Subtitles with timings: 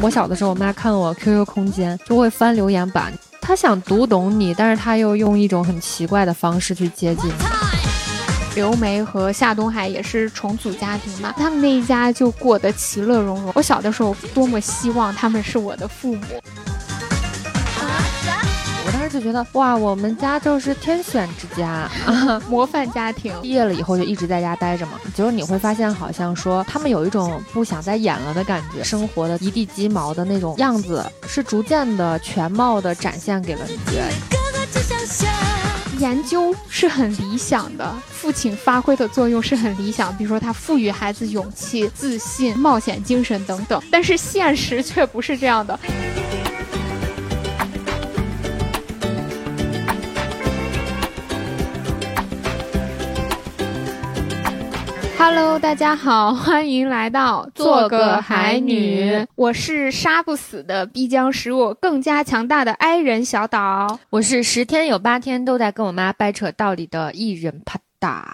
[0.00, 7.30] 我小的时候，我妈看我 QQ 空间就会翻留言板，她想读懂你，但是她又用一种很奇怪的方式去接近。
[8.54, 13.52] 刘梅和夏东海也是重组家庭嘛，他们那一家就过得其乐融融。
[13.54, 16.22] 我小的时候多么希望他们是我的父母。
[19.12, 21.86] 就觉得哇，我们家就是天选之家，
[22.48, 23.32] 模范家庭。
[23.42, 33.78] 毕业了以后就一直在家待着嘛，结果你会发现好像说他们有一种不想再演了的感觉，生活的一地鸡毛的那种样子是逐渐的全貌的展现给了你。
[35.98, 45.78] 研究是很理想的，父亲发挥的作用是很理想，比如说他赋予孩子勇气、自信、冒险精神等等，但是现实却不是这样的。
[55.24, 59.24] Hello，大家好，欢迎来到做个海女。
[59.36, 64.00] 我是杀不死的，必将使我更加强大的 I 人小岛。
[64.10, 68.24] 我是十天有八天都在跟我妈掰扯道理的艺人啪嗒。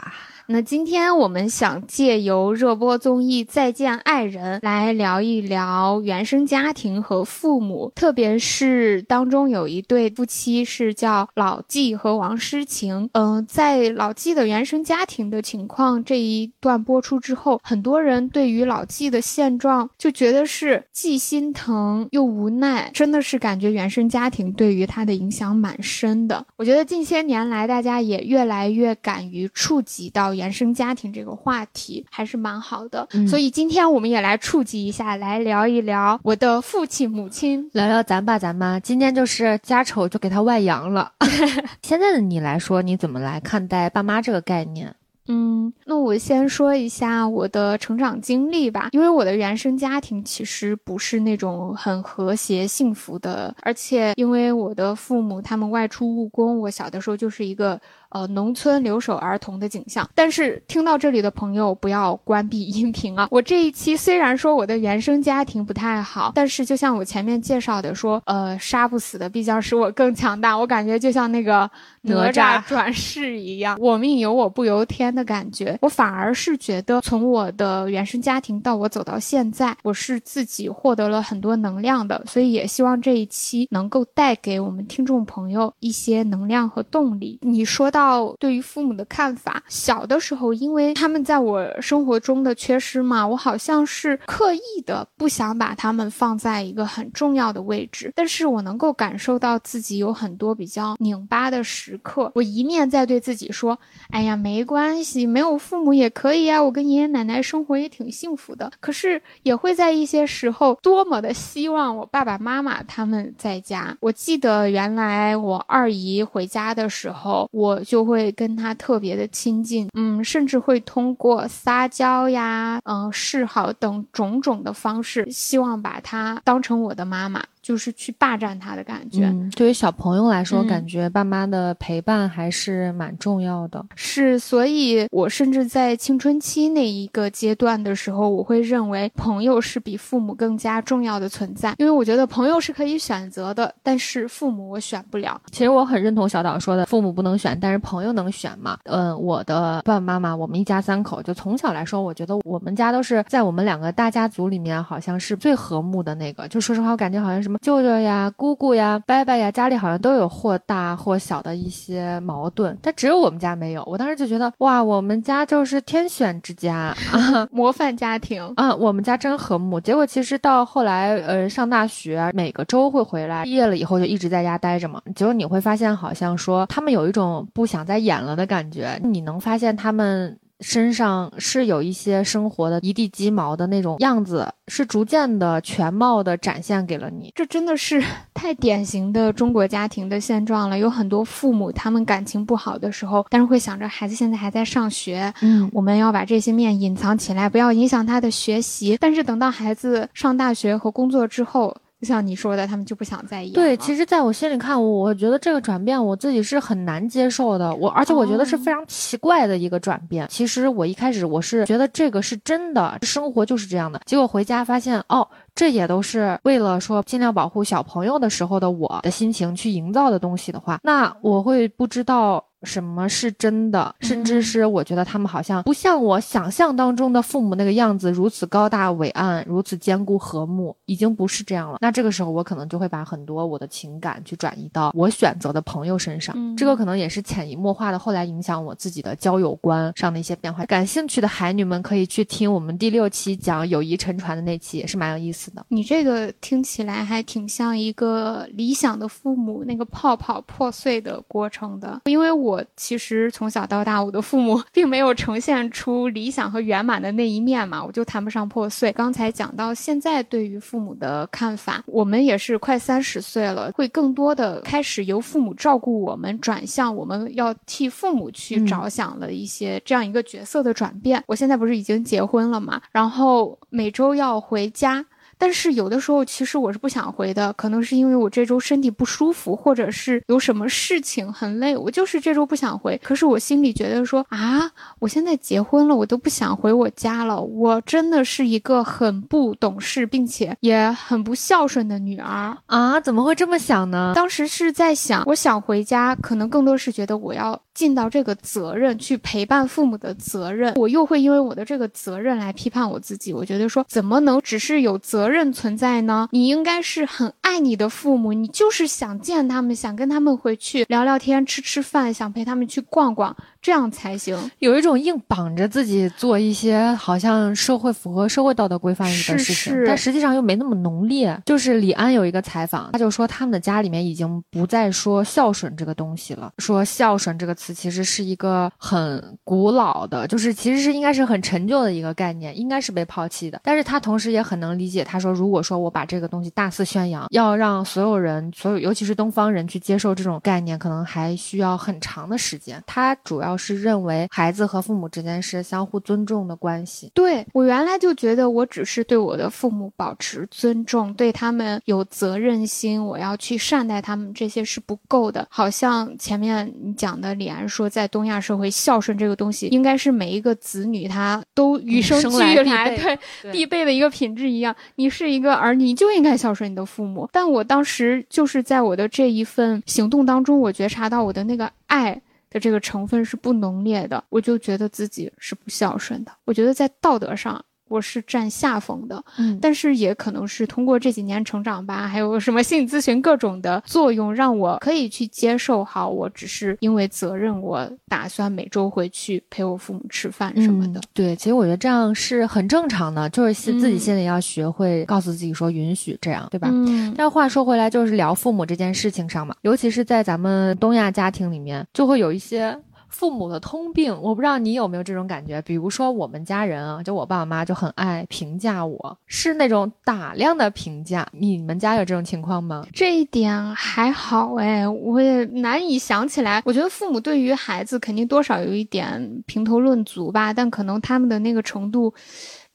[0.51, 13.11] 那今天我们想借由热播综艺《再见爱人》来聊一聊原生家庭和父母，特别是当中有一对夫妻是叫老纪和王诗晴。
[13.13, 26.47] 嗯，在老纪的原生家庭的情况这一段播出之后，很多人对于老纪的现状就觉得是既心疼又无奈，真的是感觉原生家庭对于他的影响蛮深的。
[26.57, 30.38] 我觉得近些年来，大家也越来越敢于触及到。
[30.39, 38.79] 原生家庭这个话题还是蛮好的，所以今天我们也来触及一下，来聊一聊我的父亲母亲，聊聊咱爸咱妈。
[38.79, 41.11] 今天就是家丑就给他外扬了。
[41.83, 44.95] 现在的你来说，你怎么来看待爸妈这个概念？
[45.31, 57.79] 嗯，那我先说一下我的成长经历吧，因为我的原生家庭其实不是那种很和谐幸福的，而且因为我的父母他们外出务工，我小的时候就是一个。
[58.11, 60.09] 呃，农村留守儿童的景象。
[60.15, 63.29] 但是听到这里的朋友不要关闭音频啊！
[63.31, 70.57] 我这一期虽然说我的原生家庭不太好，但是就像我前面介绍的说，呃，杀不死的必将使我更强大。
[70.57, 71.71] 我感觉就像那个
[72.01, 75.79] 哪吒转世一样，我命由我不由天的感觉。
[75.83, 82.25] 我反而是觉得，从我的原生家庭到我走到现在，我是自己获得了很多能量的。
[82.27, 87.39] 所以也希望这一期能够带给我们听众朋友一些能量和动力。
[87.43, 87.98] 你说到。
[87.99, 98.13] 到对于父母的看法，小的时候，因为他们在我生活中的缺失嘛，我好像是刻意的不想把他们放在一个很重要的位置。
[98.15, 103.77] 但是我能够感受到自己有很多比较拧巴的时刻，我一面在对自己说
[104.11, 113.97] ：“哎呀，没关系，没有父母也可以啊，我跟爷爷奶奶生活也挺幸福的。”可是也会在一些时候多么的希望我爸爸妈妈他们在家。
[113.99, 117.83] 我记得原来我二姨回家的时候，我。
[117.89, 127.43] 就会跟他特别的亲近，嗯，甚至会通过撒娇呀，嗯，示好等种种的方式，希望把他当成我的妈妈。
[127.69, 129.31] 就是去霸占他的感觉。
[129.55, 133.85] 对于小朋友来说，感觉爸妈的陪伴还是蛮重要的。
[133.95, 141.75] 是，所以我甚至在青春期那一个阶段的时候，我会认为朋友是比父母更加重要的存在。
[141.77, 145.39] 因为我觉得朋友是可以选择的，但是父母我选不了。
[145.51, 148.79] 其实我很认同小岛说的，父母不能选，但是朋友能选嘛？
[148.85, 156.49] 嗯，我的爸爸妈妈，我们一家三口，就从小来说，我觉得我们家都是在我们两个大家族里面，好像是最和睦的那个。
[156.49, 157.58] 就说实话，我感觉好像什么。
[157.61, 163.85] 舅舅呀、姑姑呀、伯伯呀，家里好像都有或大或小的一些矛盾，但只有我们家没有。
[163.87, 166.95] 我当时就觉得，哇，我们家就是天选之家，
[167.51, 169.81] 模范家庭啊，我们家真和睦。
[169.81, 175.01] 结果其实到后来，呃，上大学每个周会回来，毕业了以后就一直在家待着嘛。
[175.15, 178.99] 结果你会发现，好像说他们有一种不想再演了的感觉。
[179.03, 180.39] 你能发现他们。
[180.61, 187.33] 身上是有一些生活的一地鸡毛的那种样子，是逐渐的全貌的展现给了你。
[187.35, 188.03] 这真的是
[188.35, 190.79] 太典型的中国家庭的现状了。
[190.79, 198.97] 有很多父母他们感情不好的时候，但是会想着孩子现在还在上学，嗯，我们要把这些面隐藏起来，不要影响他的学习。
[199.01, 203.51] 但是等到孩子上大学和工作之后，就像你说的，他们就不想在意。
[203.51, 207.75] 对，其实，在我心里看，我觉得这个转变我自己是很难接受的。
[207.75, 210.27] 我而且我觉得是非常奇怪的一个转变。
[210.31, 214.01] 其实我一开始我是觉得这个是真的，生活就是这样的。
[214.07, 215.27] 结果回家发现，哦。
[215.55, 231.79] 这也都是为了说尽量保护小朋友的时候的我的心情去营造的东西的话，那我会不知道什么是真的，甚至是我觉得他们好像不像我想象当中的父母那个样子，如此高大伟岸，如此坚固和睦，已经不是这样了。
[231.81, 240.65] 那这个时候，我可能就会把很多我的情感去转移到我选择的朋友身上，这个可能也是潜移默化的，后来影响我自己的交友观上的一些变化。
[240.67, 245.65] 感兴趣的海女们可以去听我们第六期讲友谊沉船的那期，也是蛮有意思的。
[245.69, 258.93] 你这个听起来还挺像一个理想的父母那个泡泡破碎的过程的，因为我其实从小到大，我的父母 并没有呈现出理想和圆满的那一面嘛，我就谈不上破碎。
[258.93, 271.23] 刚才讲到现在对于父母的看法，我们也是快三十岁了，会更多的开始由父母照顾我们，转向我们要替父母去着想了一些这样一个角色的转变。
[271.27, 275.05] 我现在不是已经结婚了嘛，然后每周要回家。
[275.39, 283.01] 但是有的时候，其实我是不想回的，可能是因为我这周身体不舒服，或者是有什么事情很累，我就是这周不想回。
[283.03, 292.99] 可是我心里觉得说啊，我现在结婚了，我都不想回我家了，我真的是一个很不懂事，并且也很不孝顺的女儿啊！
[293.01, 294.13] 怎么会这么想呢？
[294.15, 300.75] 当时是在想，我想回家，可能更多是觉得我要尽到这个责任，去陪伴父母的责任。
[300.75, 305.29] 我又会因为我的这个责任来批判我自己，我觉得说怎么能只是有责。
[305.29, 313.37] 任存在呢，你应该是很爱你的父母，你就是想见他们，想跟他们回去聊聊天、吃吃饭，想陪他们去逛逛。
[313.61, 321.37] 这样才行，有一种硬绑着自己做一些好像社会符合社会道德规范的事情，但实际上又没那么浓烈。
[321.45, 333.61] 就是李安有一个采访，他就说他们的家里面已经不再说孝顺这个东西了，说孝顺这个词其实是一个很古老的，就是其实是应该是很陈旧的一个概念，应该是被抛弃的。
[333.65, 342.81] 但是他同时也很能理解，他说如果说我把这个东西大肆宣扬，要让所有人，所有尤其是东方人去接受这种概念，可能还需要很长的时间。
[342.87, 343.48] 他主要。
[343.49, 355.47] 要是认为孩子和父母之间是相互尊重的关系，对我原来就觉得我只是对我的父母保持尊重，对他们有责任心，我要去善待他们，这些是不够的。
[355.49, 363.19] 好像前面你讲的李安说，在东亚社会，孝顺这个东西应该是每一个子女他都与生俱来对
[363.51, 364.77] 必备的一个品质一样。
[364.97, 367.27] 你是一个儿女，就应该孝顺你的父母。
[367.33, 372.21] 但我当时就是在我的这一份行动当中，我觉察到我的那个爱。
[372.51, 376.33] 的这个成分是不浓烈的，我就觉得自己是不孝顺的。
[376.45, 377.65] 我觉得在道德上。
[377.89, 385.85] 我是占下风的，嗯，但是也可能是通过这几年成长吧，还有什么心理咨询各种的作用，让我可以去接受。
[385.85, 391.01] 好，我只是因为责任，我打算每周回去陪我父母吃饭什么的。
[391.15, 396.69] 对，其实我觉得这样是很正常的，就是自己心里要学会告诉自己说允许这样，对吧？
[396.71, 397.15] 嗯。
[397.17, 402.77] 但话说回来，就是聊父母这件事情上嘛，尤其是在咱们东亚家庭里面，就会有一些。
[403.09, 405.61] 父母的通病，我不知道你有没有这种感觉。
[405.63, 411.27] 比如说，我们家人啊，就我爸爸妈妈就很爱评价我，是那种打量的评价。
[411.33, 412.87] 你们家有这种情况吗？
[412.93, 416.63] 这一点还好哎，我也难以想起来。
[416.65, 422.13] 我觉得父母对于孩子肯定多少有一点评头论足吧，但可能他们的那个程度。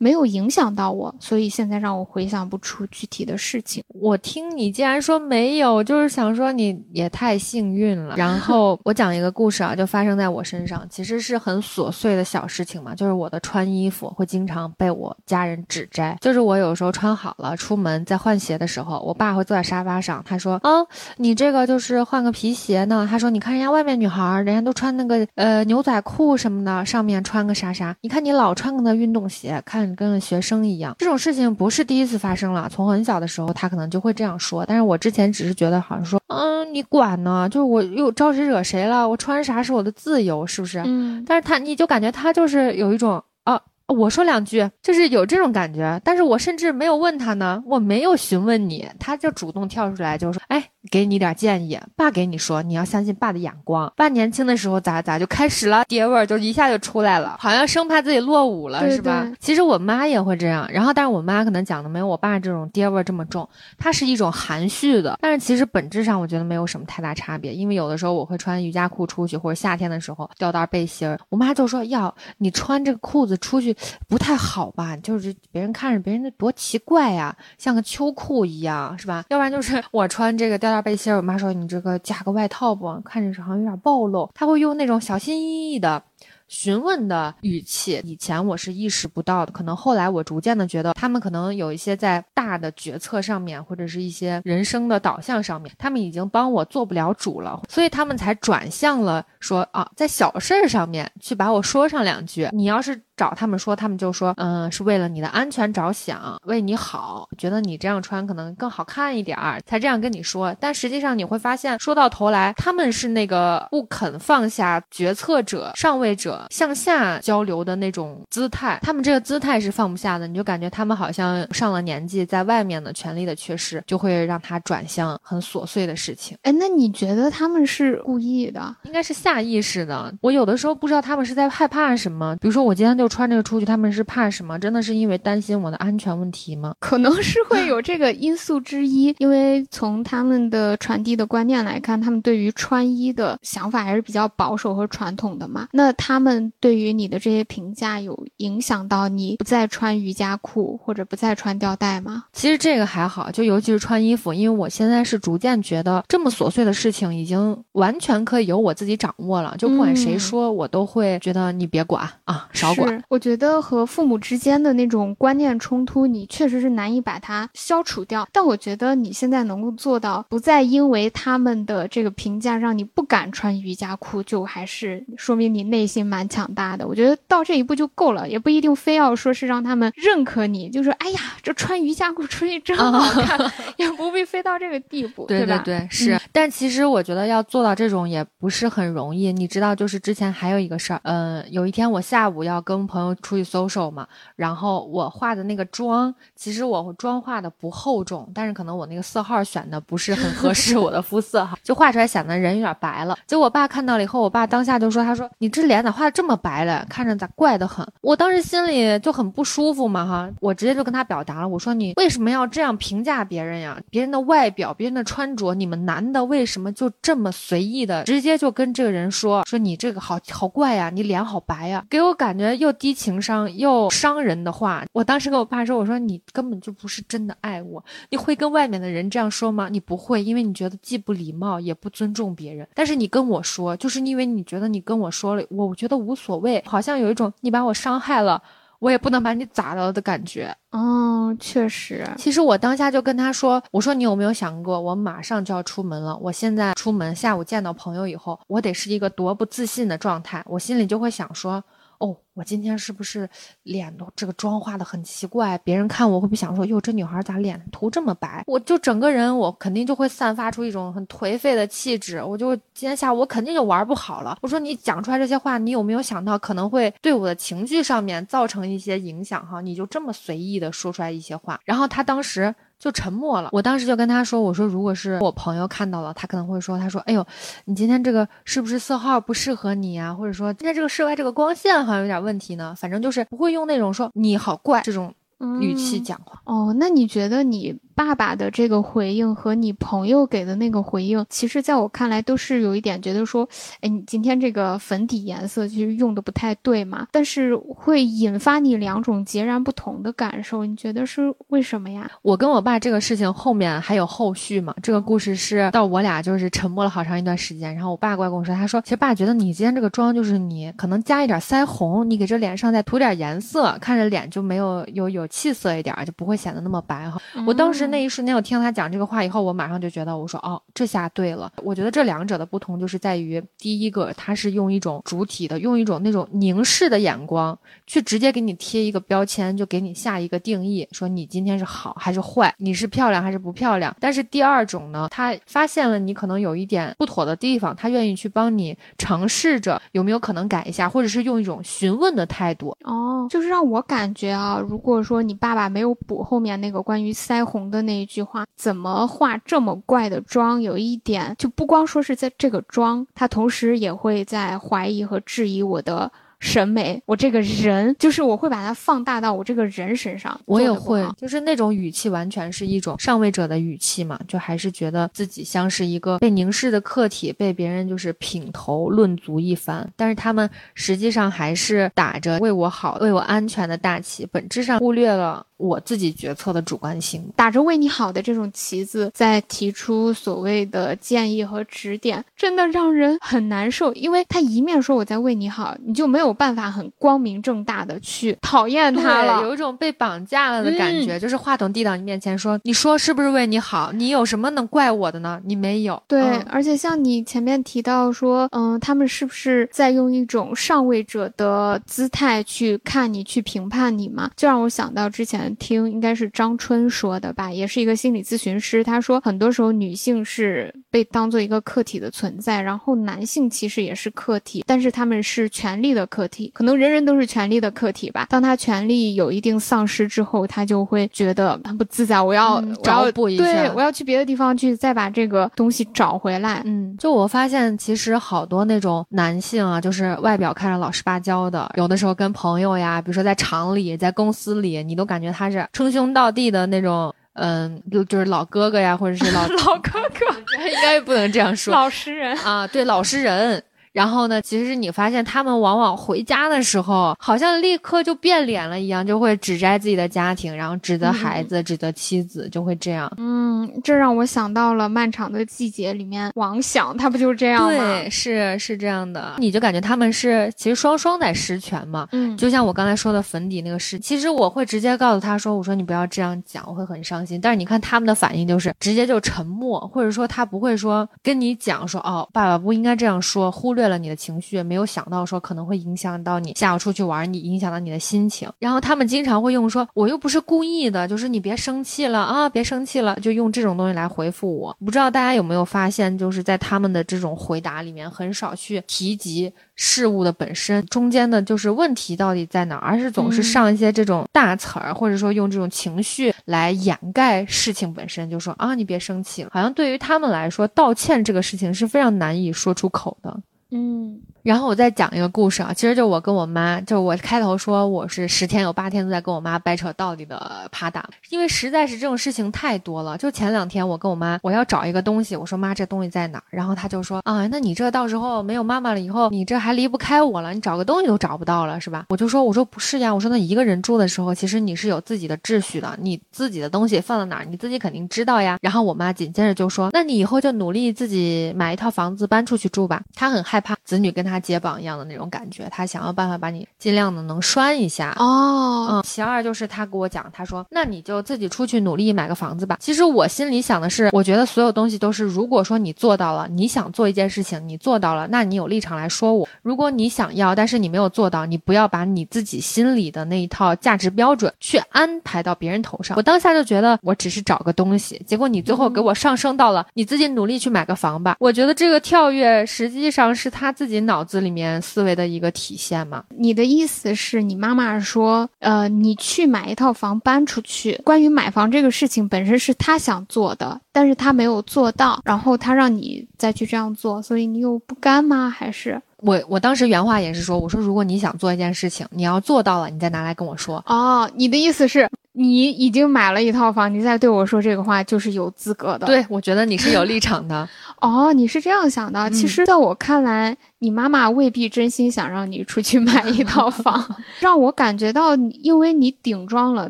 [0.03, 3.81] 没有影响到我，所以现在让我回想不出具体的事情。
[3.87, 8.17] 我听你既然说没有，就是想说你也太幸运了。
[8.17, 16.17] 然后我讲一个故事啊，就发生在我身上，其实是很琐碎的小事情嘛，就是我的穿衣服会经常被我家人指摘。
[16.19, 20.69] 就是我有时候穿好了出门在换鞋的时候，我爸会坐在沙发上，他说：“啊，
[21.15, 32.69] 你这个就是换个皮鞋呢。”他说：“你看人家外面女孩，人家都穿那个呃牛仔裤什么的，上面穿个啥啥，你看你老穿个那运动鞋，看。”跟学生一样，这种事情不是第一次发生了。
[32.71, 34.65] 从很小的时候，他可能就会这样说。
[34.65, 37.47] 但是我之前只是觉得，好像说，嗯，你管呢？
[37.49, 39.07] 就是我又招谁惹谁了？
[39.07, 40.81] 我穿啥是我的自由，是不是？
[40.85, 41.23] 嗯。
[41.25, 43.59] 但是他，你就感觉他就是有一种啊。
[43.87, 53.91] 我说两句，就是有这种感觉，但是我甚至没有问他呢，我没有询问你，他就主动跳出来就说，哎，给你点建议，爸给你说，你要相信爸的眼光。
[53.95, 59.31] 爸年轻的时候咋咋就开始了，爹味儿就一下就出来了，好像生怕自己落伍了，是吧？
[59.39, 63.47] 其实我妈也会这样，然后但是我妈可能讲的没有我爸这种爹味儿这么重，
[63.77, 73.75] 它是一种含蓄的，但是其实本质上我觉得没有什么太大差别，因为有的时候我会穿瑜伽裤出去，或者夏天的时候吊带背心儿，我妈就说要你穿这个裤子出去。
[74.07, 74.95] 不太好吧？
[74.97, 79.25] 就是别人看着别人的多奇怪呀，像个秋裤一样，是吧？
[79.29, 82.99] 要不然就是我穿这个吊大背心，我妈说你这个加个外套不？
[83.01, 84.27] 看着好像有点暴露。
[84.33, 86.01] 她会用那种小心翼翼的。
[86.47, 102.49] 询问的语气，以前我是意识不到的，可能后来我逐渐的觉得，他们可能有一些在大的决策上面，或者是一些人生的导向上面，他们已经帮我做不了主了，所以他们才转向了说啊，在小事儿上面去把我说上两句。
[102.51, 102.99] 你要是。
[103.15, 110.55] 找他们说，他们就说，嗯，是为了你的安全着想，为你好，觉得你这样穿可能更好看一点儿，才这样跟你说。
[110.59, 120.25] 但实际上你会发现，说到头来，他们是那个不肯放下决策者、上位者向下交流的那种姿态，他们这个姿态是放不下的。
[120.25, 126.35] 你就感觉他们好像上了年纪，在外面的权力的缺失，就会让他转向很琐碎的事情。
[126.41, 128.75] 哎，那你觉得他们是故意的？
[128.83, 130.11] 应该是下意识的。
[130.21, 132.35] 我有的时候不知道他们是在害怕什么。
[132.37, 133.02] 比如说我今天就。
[133.03, 134.57] 就穿这个出去，他们是怕什么？
[134.57, 136.73] 真的是因为担心我的安全问题吗？
[136.79, 139.13] 可能是会有这个因素之一。
[139.19, 145.67] 因为从他们的传递的观念来看，他们对于穿衣的想法还是比较保守和传统的嘛。
[145.73, 152.23] 那他们对于你的这些评价有影响到你不再穿瑜伽裤或者不再穿吊带吗？
[152.31, 159.53] 其实这个还好，就尤其是穿衣服，因为我现在是逐渐觉得这么琐碎的事情已经完全可以由我自己掌握了。
[159.57, 162.92] 就不管谁说，我都会觉得你别管啊，少管。
[163.09, 168.27] 我觉得和父母之间的那种观念冲突，你确实是难以把它消除掉。
[168.31, 176.87] 但我觉得你现在能够做到，不再因为他们的这个评价让你不敢穿瑜伽裤，就还是说明你内心蛮强大的。
[176.87, 183.39] 我觉得到这一步就够了，也不一定非要说是让他们认可你，就说哎呀，这穿瑜伽裤出去真好看，
[183.77, 186.19] 也不必非到这个地步，对对对，是。
[186.31, 189.31] 但其实我觉得要做到这种也不是很容易。
[189.31, 193.13] 你知道，就是之前还有一个事儿，嗯，有一天我下午要跟朋友。
[193.21, 203.17] 出去 social 嘛，然后我化的那个妆，其实我妆化的不厚重，但是可能我那个色号选的不是很合适我的肤色哈， 就画出来显得人有点白了。
[203.25, 206.85] 结果我爸看到了以后，我爸当下就说：“他说你这脸咋画的这么白了？
[206.89, 213.79] 看着咋怪得很。”我当时心里就很不舒服嘛哈，我直接就跟他表达了，我说：“你为什么要这样评价别人呀？
[213.89, 229.69] 别人的外表，别人的穿着，你们男的为什么就这么随意的直接就跟这个人说说你这个好好怪呀，你脸好白呀，给我感觉又低情。”商又伤人的话，我当时跟我爸说：“我说你根本就不是真的爱我，你会跟外面的人这样说吗？
[229.69, 232.67] 你不会，因为你觉得既不礼貌也不尊重别人。
[232.73, 238.41] 但是你跟我说，就是因为你觉得你跟我说了，我觉得无所谓，好像有一种你把我伤害了，
[238.79, 240.53] 我也不能把你咋了的感觉。
[240.71, 251.63] 哦，确实，其实我当下就跟他说：我说你有没有想过，我马上就要出门了，我现在出门，下午见到朋友以后，我得是一个多不自信的状态，我心里就会想说。”
[252.03, 253.29] 哦，我今天是不是
[253.63, 255.57] 脸都这个妆化的很奇怪？
[255.59, 258.43] 别人看我会不会想说，哟，这女孩咋脸涂这么白？
[258.45, 262.21] 我就整个人，我肯定就会散发出一种很颓废的气质。
[262.21, 264.37] 我就今天下午我肯定就玩不好了。
[264.41, 269.47] 我说你讲出来这些话，你有没有想到可能会对我的情绪上面造成一些影响？
[269.47, 272.53] 哈，你就这么随意的说出来一些话，然后他当时。
[272.83, 273.47] 就沉默了。
[273.53, 277.25] 我当时就跟他说：“我说，如果是我朋友看到了，他可能会说，他说，哎呦，
[277.63, 280.13] 你今天这个是不是色号不适合你啊？
[280.13, 282.75] 或者说今天这个室外这个光线好像有点问题呢？
[282.77, 285.13] 反正就是不会用那种说你好怪这种
[285.61, 286.41] 语气讲话。
[286.43, 293.47] 哦，那你觉得你？”爸爸的这个回应和你朋友给的那个回应，其实在我看来都是有一点觉得说，
[293.81, 302.09] 哎，你今天这个粉底颜色其实用的不太对嘛，但是会引发你两种截然不同的感受，你觉得是为什么呀？
[302.21, 304.73] 我跟我爸这个事情后面还有后续嘛？
[304.81, 317.21] 这个故事是到我俩就是沉默了好长一段时间，然后我爸过来跟我说，他说，其实爸觉得你今天这个妆就是你可能加一点腮红，你给这脸上再涂点颜色，看着脸就没有有有气色一点，就不会显得那么白哈。
[317.45, 317.82] 我当时。
[317.87, 321.51] 那一瞬间，我听到他讲这个话以后，我马上就觉得，我说哦，这下对了。
[321.63, 333.95] 我觉得这两者的不同就是在于，第一个，他是用一种主体的，用一种那种凝视的眼光，去直接给你贴一个标签，就给你下一个定义，说你今天是好还是坏，你是漂亮还是不漂亮。
[333.99, 342.75] 但是第二种呢，他发现了你可能有一点不妥的地方，他愿意去帮你尝试着有没有可能改一下，或者是用一种询问的态度。
[342.83, 347.63] 哦，就是让我感觉啊，如果说你爸爸没有补后面那个关于腮红。
[347.73, 350.61] 的那一句话，怎么化这么怪的妆？
[350.61, 356.11] 有一点就不光说是在这个妆，他同时也会在怀疑和质疑我的。
[356.43, 386.32] 审美，我这个人就是我会把它放大到我这个人身上，我也会，就是那种语气完全是一种上位者的语气嘛，就还是觉得自己像是一个被凝视的客体，被别人就是品头论足一番，但是他们实际上还是打着为我好、为我安全的大旗，本质上忽略了我自己决策的主观性，打着为你好的这种旗子，在提出所谓的建议和指点，真的让人很难受，因为他一面说我在为你好，你就没有。
[386.33, 391.19] 有办法很光明正大的去讨厌他了，有一种被绑架了的感觉。
[391.19, 393.91] 就是话筒递到你面前说：“你说是不是为你好？
[393.91, 395.39] 你有什么能怪我的呢？
[395.45, 404.31] 你没有。”对，而且像你前面提到说，嗯，他们是不是在用一种上位者的姿态去看你、去评判你嘛？
[404.35, 418.27] 就让我想到之前听应该是张春说的吧，也是一个心理咨询师，他说很多时候女性是被当做一个客体的存在，然后男性其实也是客体，但是他们是权力的客体，可能人人都是权力的客体吧。
[418.29, 426.61] 当他权力有一定丧失之后，他就会觉得很不自在，我要找补一下，对我要去别的地方去再把这个东西找回来。
[426.65, 437.13] 嗯，就我发现其实好多那种男性啊，就是外表看着老实巴交的，有的时候跟朋友呀，比如说在厂里、在公司里，你都感觉他是称兄道弟的那种。
[437.35, 440.25] 嗯，就就是老哥哥呀，或者是老 老哥哥，
[440.69, 441.73] 应该不能这样说。
[441.73, 443.63] 老实人啊，对，老实人。
[443.93, 444.41] 然后呢？
[444.41, 453.11] 其实你发现他们往往回家的时候，好像立刻就变脸了一样，就会指摘自己的家庭，然后指责孩子，指责妻子，就会这样。
[453.17, 457.69] 嗯，这让我想到了《漫长的季节》里面王想，他不就是这样吗？
[457.69, 459.35] 对，是是这样的。
[459.37, 462.07] 你就感觉他们是其实双双在失权嘛。
[462.11, 478.49] 嗯，就像我刚才说的粉底那个事，其实我会直接告诉他说：“我说你不要这样讲，我会很伤心。”但是你看他们的反应就是直接就沉默，或者说他不会说跟你讲说：“哦，爸爸不应该这样说，忽略了你的情绪。”没有想到说可能会影响到你下午出去玩，你影响到你的心情。
[478.59, 484.75] 然后他们经常会用说，我又不是故意的，就是你别生气了啊，别生气了，就用这种东西来回复我。
[484.83, 499.49] 不知道大家有没有发现，就是在他们的这种回答里面，很少去提及事物的本身，中间的就是问题到底在哪儿，而是总是上一些这种大词儿，或者说用这种情绪来掩盖事情本身，就说啊，你别生气了。
[499.53, 503.37] 好像对于他们来说，道歉这个事情是非常难以说出口的。
[503.73, 504.21] 嗯。
[504.43, 513.17] 然后我再讲一个故事啊，其实就我跟我妈，就我开头说我是十天有八天都在跟我妈掰扯道理的啪打，因为实在是这种事情太多了。
[513.17, 516.43] 就前两天我跟我妈，我要找一个东西，我说妈这东西在哪儿？
[516.49, 522.07] 然后她就说啊，那你这到时候没有妈妈了以后，你这还离不开我了，你找个东西都找不到了是吧？
[522.09, 528.57] 我就说我说不是呀，我说那一个人住的时候，其实你是有自己的秩序的，你自己的东西放在哪儿，你自己肯定知道呀。
[528.61, 533.01] 然后我妈紧接着就说，那你以后就努力自己买一套房子搬出去住吧。
[533.15, 535.13] 她很害怕子女跟他接榜一样的那。
[535.13, 538.87] 那种感觉，他想要办法把你尽量的能拴一下哦。
[538.89, 542.77] 嗯，其二就是他给我讲，他说那你就自己出去努力买个房子吧。
[542.79, 549.47] 其实我心里想的是，我觉得所有东西都是，如果说你做到了，你想做一件事情，你做到了，那你有立场来说我。
[549.61, 556.17] 如果你想要，但是你没有做到，你不要把你自己心里的那一套价值标准去安排到别人头上。
[556.17, 561.35] 我当下就觉得我只是找个东西，结果你最后给我上升到了你自己努力去买个房吧。
[561.37, 565.03] 我觉得这个跳跃实际上是他自己脑子里面思。
[565.03, 566.23] 维的一个体现嘛？
[566.29, 570.97] 你的意思是你妈妈说，呃，你去买一套房搬出去。
[571.03, 578.49] 关于买房这个事情本身是他想做的，但是他没有做到，然后他让你再去这样做，所以你又不甘吗？
[578.49, 583.83] 还是我我当时原话也是说，我说如果你想做一件事情，你要做到了，你再拿来跟我说。
[583.85, 585.09] 哦，你的意思是？
[585.33, 589.07] 你已经买了一套房，你再对我说这个话就是有资格的。
[589.07, 590.67] 对，我觉得你是有立场的。
[591.01, 592.29] 哦，你是这样想的。
[592.29, 597.03] 其实，在我看来，你妈妈未必真心想让你出去买一套房，
[597.41, 599.89] 让我感觉到，因为你顶撞了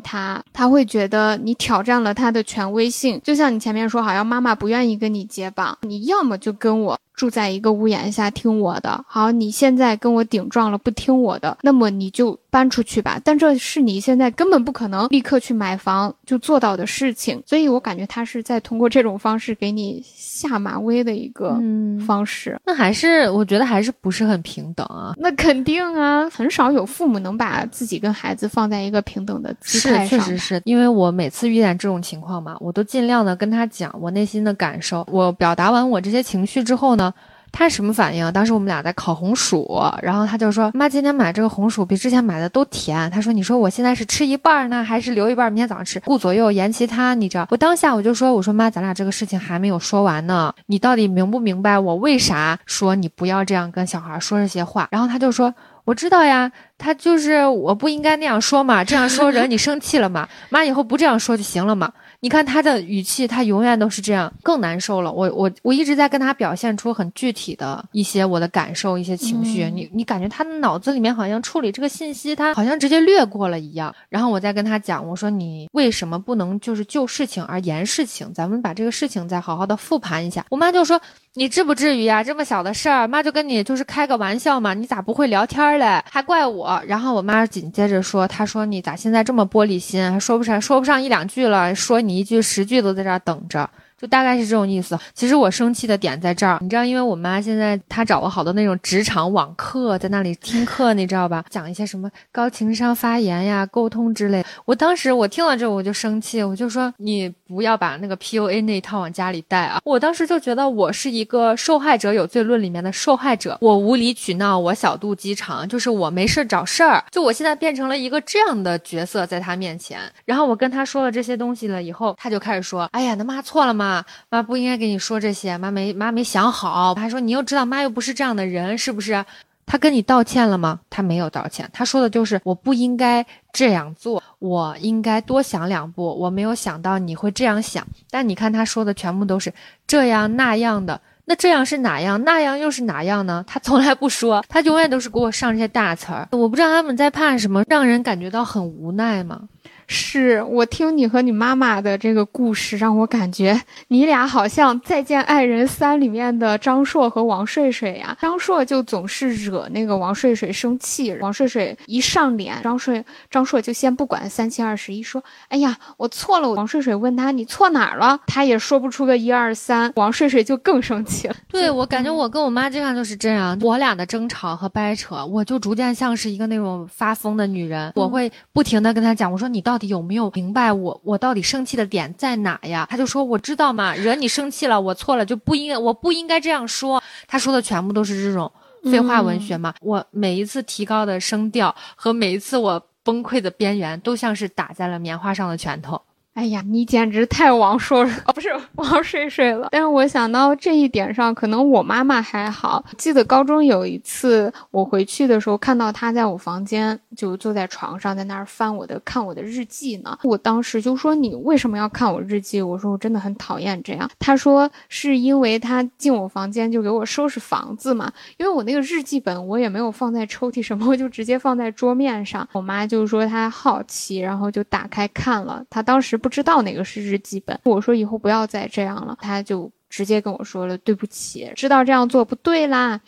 [0.00, 3.20] 她，她会觉得你挑战了她的权威性。
[3.22, 9.04] 就像你前面说，好像妈妈不愿意跟你结绑，你要么就跟我住在一个屋檐下听我的。
[9.06, 13.20] 好，你现在跟我顶撞了，不听我的，那么你就搬出去吧。
[13.22, 15.34] 但这是你现在根本不可能立刻。
[15.44, 21.58] 去买房就做到的事情，所以我感觉他是在通过这种方式给你下马威的一个
[22.06, 22.58] 方式。
[22.64, 25.12] 那还是我觉得还是不是很平等啊？
[25.18, 30.18] 那肯定啊，很少有父母能把自己跟孩子放在一个平等的姿态上。
[30.18, 35.04] 确实是因为我每次遇见这种情况嘛，我都尽量的跟他讲我内心的感受。
[35.10, 37.12] 我表达完我这些情绪之后呢。
[37.56, 38.32] 他什么反应？
[38.32, 46.00] 当时我们俩在烤红薯，然后他就说：“妈，今天买这个红薯比之前买的都甜。”他说：“你说我现在是吃一半呢，还是留一半明天早上吃？
[46.00, 55.54] 顾左右言其他，你知道？”我当下我就说：“我说妈，咱俩这个事情还没有说完呢，你到底明不明白我为啥说你不要这样跟小孩说这些话？”然后他就说
[55.86, 61.90] ：“我知道呀。”他就是我不应该那样说嘛，这样说惹你生气了嘛，妈以后不这样说就行了嘛。
[62.24, 65.12] 你看他的语气，他永远都是这样，更难受了。
[65.12, 69.70] 我我我一直在跟他表现出很具体的一些我的感受、一些情绪。
[69.70, 73.94] 你你感觉他的脑子里面好像处理这个信息，他好像直接略过了一样。
[74.08, 78.32] 然后我再跟他讲，我说你为什么不能就是就事情而言事情？
[78.32, 80.46] 咱们把这个事情再好好的复盘一下。
[80.48, 80.98] 我妈就说。
[81.36, 86.00] 你至不至于呀，这么小的事儿，妈就跟你就是开个玩笑嘛，你咋不会聊天嘞？
[86.08, 86.80] 还怪我。
[86.86, 93.68] 然后我妈紧接着说，她说你咋现在这么玻璃心，还说不上说不上一两句了，说你一句十句都在这儿等着。
[94.04, 94.98] 就大概是这种意思。
[95.14, 101.42] 其实我生气的点在这儿，你知道，因为我妈现在她找了好多那种职场网课，在那里听课，你知道吧？
[101.48, 104.44] 讲一些什么高情商发言呀、沟通之类。
[104.66, 109.80] 我当时我听了之后我就生气，我就说你不要把那个 PUA 那一套往家里带啊！
[109.84, 117.02] 我当时就觉得我是一个受害者有罪论里面的受害者，我无理取闹，我小肚鸡肠，就是我没事找事儿。
[117.10, 123.93] 就我现在变成了一个这样的角色在他面前，然后我跟他说了这些东西了以后，他就开始说：“哎呀，那妈错了吗？”
[124.30, 129.24] 妈不应该跟你说这些，妈没妈没想好，还说你又知道妈又不是这样的人，是不是？
[129.66, 130.78] 他跟你道歉了吗？
[130.90, 137.86] 他没有道歉，他说的就是我不应该这样做，我应该多想两步，我没有想到你会这样想。
[138.10, 139.50] 但你看他说的全部都是
[139.86, 143.42] 这样那样的，那这样是哪样，那样又是哪样呢？
[143.46, 146.28] 他从来不说，他永远都是给我上这些大词儿。
[146.32, 149.48] 我不知道他们在怕什么，让人感觉到很无奈吗？
[149.86, 158.16] 是我听你和你妈妈的这个故事，让我感觉你俩好像《再见爱人三》里面的张硕和王睡睡呀。
[158.20, 171.36] 张硕就总是惹那个王睡睡生气，王睡睡一上脸，张睡张硕就先不管三七二十一，说：“哎呀，我错了。”王睡睡问他：“你错哪儿了？”他也说不出个一二三，王睡睡就更生气了。
[171.50, 179.73] 对我感觉我跟我妈经常就是这样，我俩的争吵和掰扯，我就逐渐像是一个那种发疯的女人，我会不停的跟他讲，我说你到。
[179.74, 182.86] 到底有没有明白我我到底生气的点在哪呀？
[182.88, 187.02] 他就说我知道嘛，惹你生气了，我错了就不应该，我不应该这样说。
[187.26, 188.52] 他说的全部都是这种
[188.84, 189.74] 废话文学嘛。
[189.80, 196.00] 我每一次提高的声调和每一次我崩溃的边缘，都像是打在了棉花上的拳头。
[196.34, 199.68] 哎呀，你简直太王说哦，不是王睡睡了。
[199.70, 202.84] 但是我想到这一点上，可能我妈妈还好。
[202.98, 210.18] 记得高中有一次我回去的时候，看到她在我房间就坐在床上，在那儿翻我的看我的日记呢。
[210.24, 225.64] 我当时就说：“你为什么要看我日记？”我说：“我真的很讨厌这样。”她说：“是因为她进我房间就给我收拾房子嘛，因为我那个日记本我也没有放在抽屉什么，我就直接放在桌面上。”我妈就说她好奇，然后就打开看了。
[225.70, 226.20] 她当时。
[226.24, 232.98] 不知道哪个是日记本，我说以后不要再这样了，他就直接跟我说了对不起，知道这样做不对啦。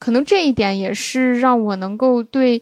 [0.00, 2.60] 可能这一点也是让我能够对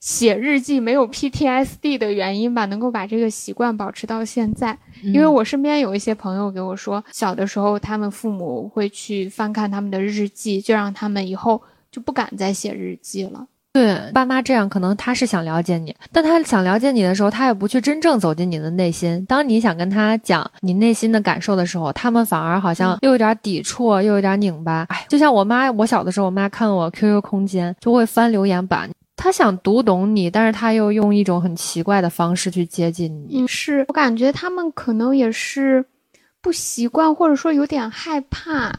[0.00, 4.76] 写日记没有 PTSD 的原因吧，能够把这个习惯保持到现在。
[5.04, 11.62] 因为我身边有一些朋友给我说，小的时候他们父母会去翻看他们的日记，就让他们以后
[11.92, 13.46] 就不敢再写日记了。
[13.74, 19.26] 对，爸妈这样可能他是想了解你，但他想了解你的时候，他也不去真正走进你的内心。
[19.26, 24.86] 当你想跟他讲你内心的感受的时候，他们反而好像又有点抵触，又有点拧巴。
[24.90, 33.44] 哎，就像我妈，我小的时候，我妈看我 QQ 空间就会翻留言板，她想读懂你，但是她又用一种很奇怪的方式去接近你。
[33.48, 35.84] 是我感觉他们可能也是
[36.40, 38.72] 不习惯，或者说有点害怕。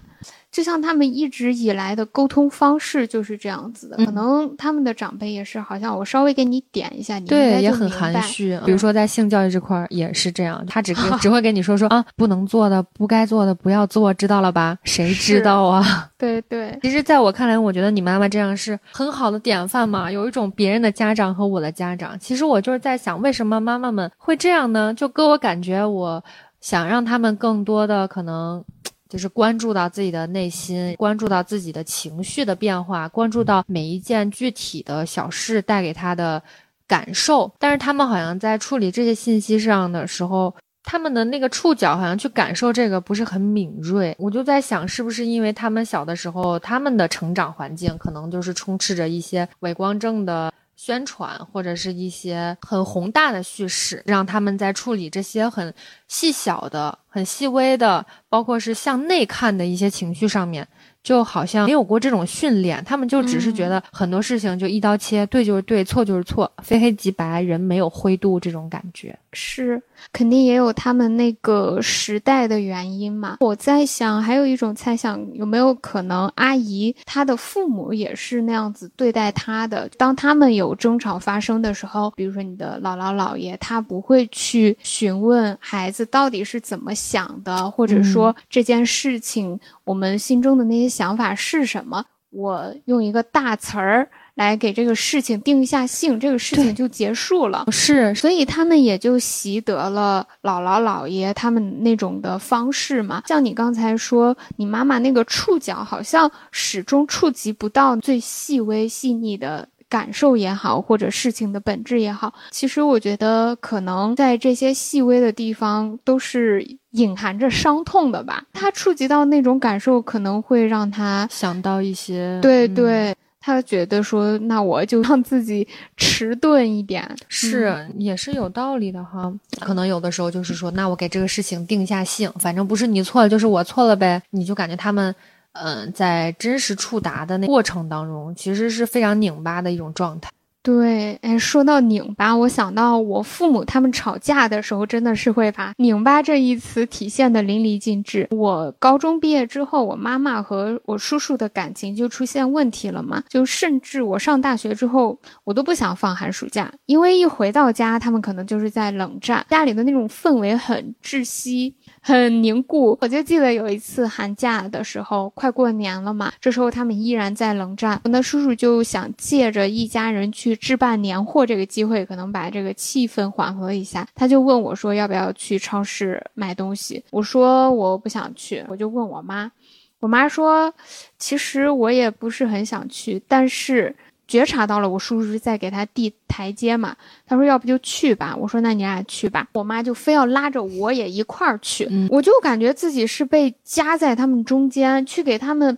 [0.55, 8.57] 就像他们一直以来的沟通方式就是这样子的，可能他们的长辈也是，好像我稍微给你点一下，你对也很含蓄。
[8.65, 14.77] 比如说在性教育这块儿也是这样，他只 只会跟你说说啊，不能做的、不该做的不要做，知道了吧？
[14.85, 16.09] 谁知道啊？
[16.17, 16.79] 对对。
[16.81, 22.17] 其实，在我看来，我觉得你妈妈这样是很好的典范嘛，有一种别人的家长和我的家长。
[22.17, 24.93] 其实我就是在想，为什么妈妈们会这样呢？
[24.93, 26.23] 就给我感觉，我
[26.61, 28.63] 想让他们更多的可能。
[29.09, 36.41] 就是关注到自己的内心，关注到自己的情绪的变化，关注到每一件具体的小事带给他的
[36.87, 37.51] 感受。
[37.59, 44.15] 但是他们好像在处理这些信息上的时候，他们的那个触角好像去感受这个不是很敏锐。
[44.19, 50.51] 我就在想，是不是因为他们小的时候，他们的成长环境可能就是充斥着一些伪光正的。
[50.75, 55.73] 宣传或者是一些很宏大的叙事，让他们在处理这些很
[56.07, 60.67] 细小的、很细微的，包括是向内看的一些情绪上面，
[61.01, 62.83] 就好像没有过这种训练。
[62.83, 69.17] 他们就只是觉得很多事情就一刀切，对就是对，错就是错，非黑即白，人没有灰度这种感觉。
[69.31, 73.37] 是，肯定也有他们那个时代的原因嘛。
[73.39, 79.89] 我在想，还有一种猜想，有没有可能阿姨她的父母也是那样子对待她的？
[79.97, 92.05] 当他们有争吵发生的时候，比如说你的姥姥姥爷，他不会去询问孩子到底是怎么想的，或者说这件事情我们心中的那些想法是什么？
[92.31, 94.09] 我用一个大词儿。
[94.35, 97.65] 来给这个事情定一下性，这个事情就结束了。
[97.71, 103.23] 是，所以他们也就习得了姥姥姥爷他们那种的方式嘛。
[103.27, 112.33] 像你刚才说，你妈妈那个触角好像始终触及不到最细微细腻的感受也好，或者事情的本质也好。
[112.51, 118.43] 其实我觉得，可能在这些细微的地方都是隐含着伤痛的吧。
[118.51, 123.15] 他触及到那种感受，可能会让他想到一些，对对。
[123.45, 129.31] 他觉得说，那我就让自己迟钝一点，是也是有道理的哈。
[129.59, 134.19] 可能有的时候就是说，那我给这个事情定下性，反正不是你错了，就是我错了呗。
[134.31, 135.13] 你就感觉他们，
[135.51, 140.31] 嗯，在真实触达的那过程当中，其实是非常拧巴的一种状态。
[140.65, 148.27] 对，哎，说到拧巴，我想到我父母他们吵架的时候，真的是会把“拧巴”这一词体现的淋漓尽致。
[148.31, 161.75] 我高中毕业之后，我妈妈和我叔叔的感情就出现问题了嘛，就甚至我上大学之后，我都不想放寒暑假，因为一回到家，他们可能就是在冷战，家里的那种氛围很窒息。
[162.01, 167.99] 很凝固，我就记得有一次寒假的时候，快过年了嘛，这时候他们依然在冷战。
[168.03, 174.07] 我那叔叔就想借着一家人去置办年货这个机会，可能把这个气氛缓和一下。
[174.15, 179.51] 他就问我说要不要去超市买东西，我说我不想去，我就问我妈，
[179.99, 180.73] 我妈说
[181.17, 183.95] 其实我也不是很想去，但是。
[184.27, 195.77] 觉察到了我叔叔在给他递台阶嘛，他说要不就去吧，我说那你俩去吧，我妈就非要拉着我也一块儿去，我就感觉自己是被夹在他们中间，去给他们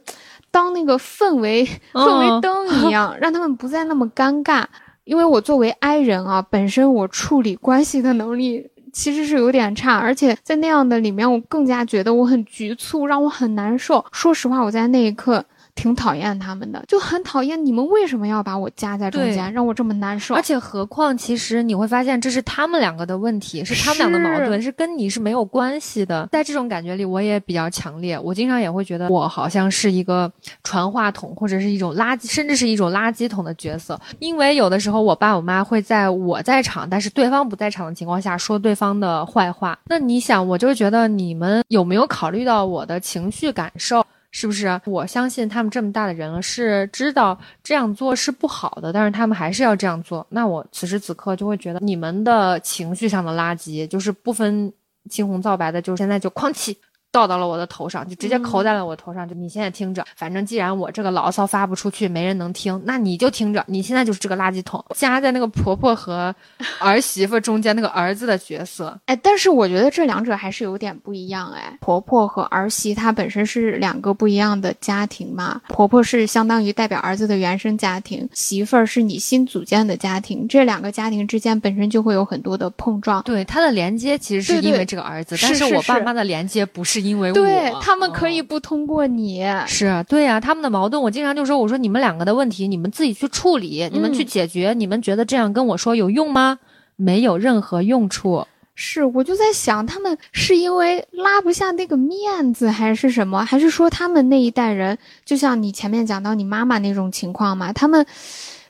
[0.52, 4.64] 当那个氛围氛围灯一样， 让他们不再那么尴尬。
[5.04, 14.04] 因为我作为 I 人啊，本身我处理关系的能力其实是有点差，而且在那样的里面，我更加觉得我很局促，让我很难受。
[14.12, 15.46] 说实话，我在那一刻。
[15.78, 20.34] 挺讨厌他们的，就很讨厌你们为什么要把我夹在中间，让我这么难受。
[20.36, 26.28] 而且何况，其实你会发现，这是他们两个的问题，是他们俩的矛盾，是跟你是没有关系的。
[26.32, 28.20] 在这种感觉里，我也比较强烈。
[28.20, 30.30] 我经常也会觉得，我好像是一个
[30.64, 34.00] 传话筒，或者是一种垃圾，甚至是一种垃圾桶的角色。
[34.18, 39.78] 因为有的时候，我爸我妈会在我在场，但是对方不在场的情况下说对方的坏话。
[39.86, 44.04] 那你想，我就觉得你们有没有考虑到我的情绪感受？
[44.32, 44.80] 是不是？
[44.86, 50.26] 我相信他们这么大的人了，是知道这样做是不好的，但是他们还是要这样做。
[50.30, 54.72] 那我此时此刻就会觉得，你们的情绪上的垃圾，就是不分
[55.10, 56.78] 青红皂白的，就现在就 哐起。
[57.12, 59.28] 倒到了我的头上，就直接扣在了我头上。
[59.28, 63.64] 就你现在听着，反正既然我这个牢骚发不出去，没人能听，那你就听着。
[63.68, 66.36] 你现在就是这个垃圾桶，夹在那个婆婆和
[66.80, 68.96] 儿媳妇中间那个儿子的角色。
[69.06, 71.50] 哎，但是我觉得这两者还是有点不一样。
[71.52, 75.62] 哎，婆婆和儿媳她本身是两个不一样的家庭嘛。
[75.70, 80.48] 婆婆是相当于代表儿子的原生家庭，媳妇儿是你新组建的家庭。
[80.48, 83.24] 这两个家庭之间本身就会有很多的碰撞。
[83.24, 86.98] 对，它的连接其实是因为这个儿子，但是我爸妈的连接不是。
[87.08, 96.60] 因为对他们可以不通过你，是对呀，他们的矛盾，我经常就说，我说你们两个的问题，你们自己去处理，你们去解决，你们觉得这样跟我说有用吗？
[96.96, 98.46] 没有任何用处。
[98.76, 103.44] 是，我就在想，他们是因为拉不下那个面子，还是什么？
[103.44, 107.72] 还是说他们那一代人，就像你前面讲到你妈妈那种情况嘛？
[107.74, 108.06] 他们。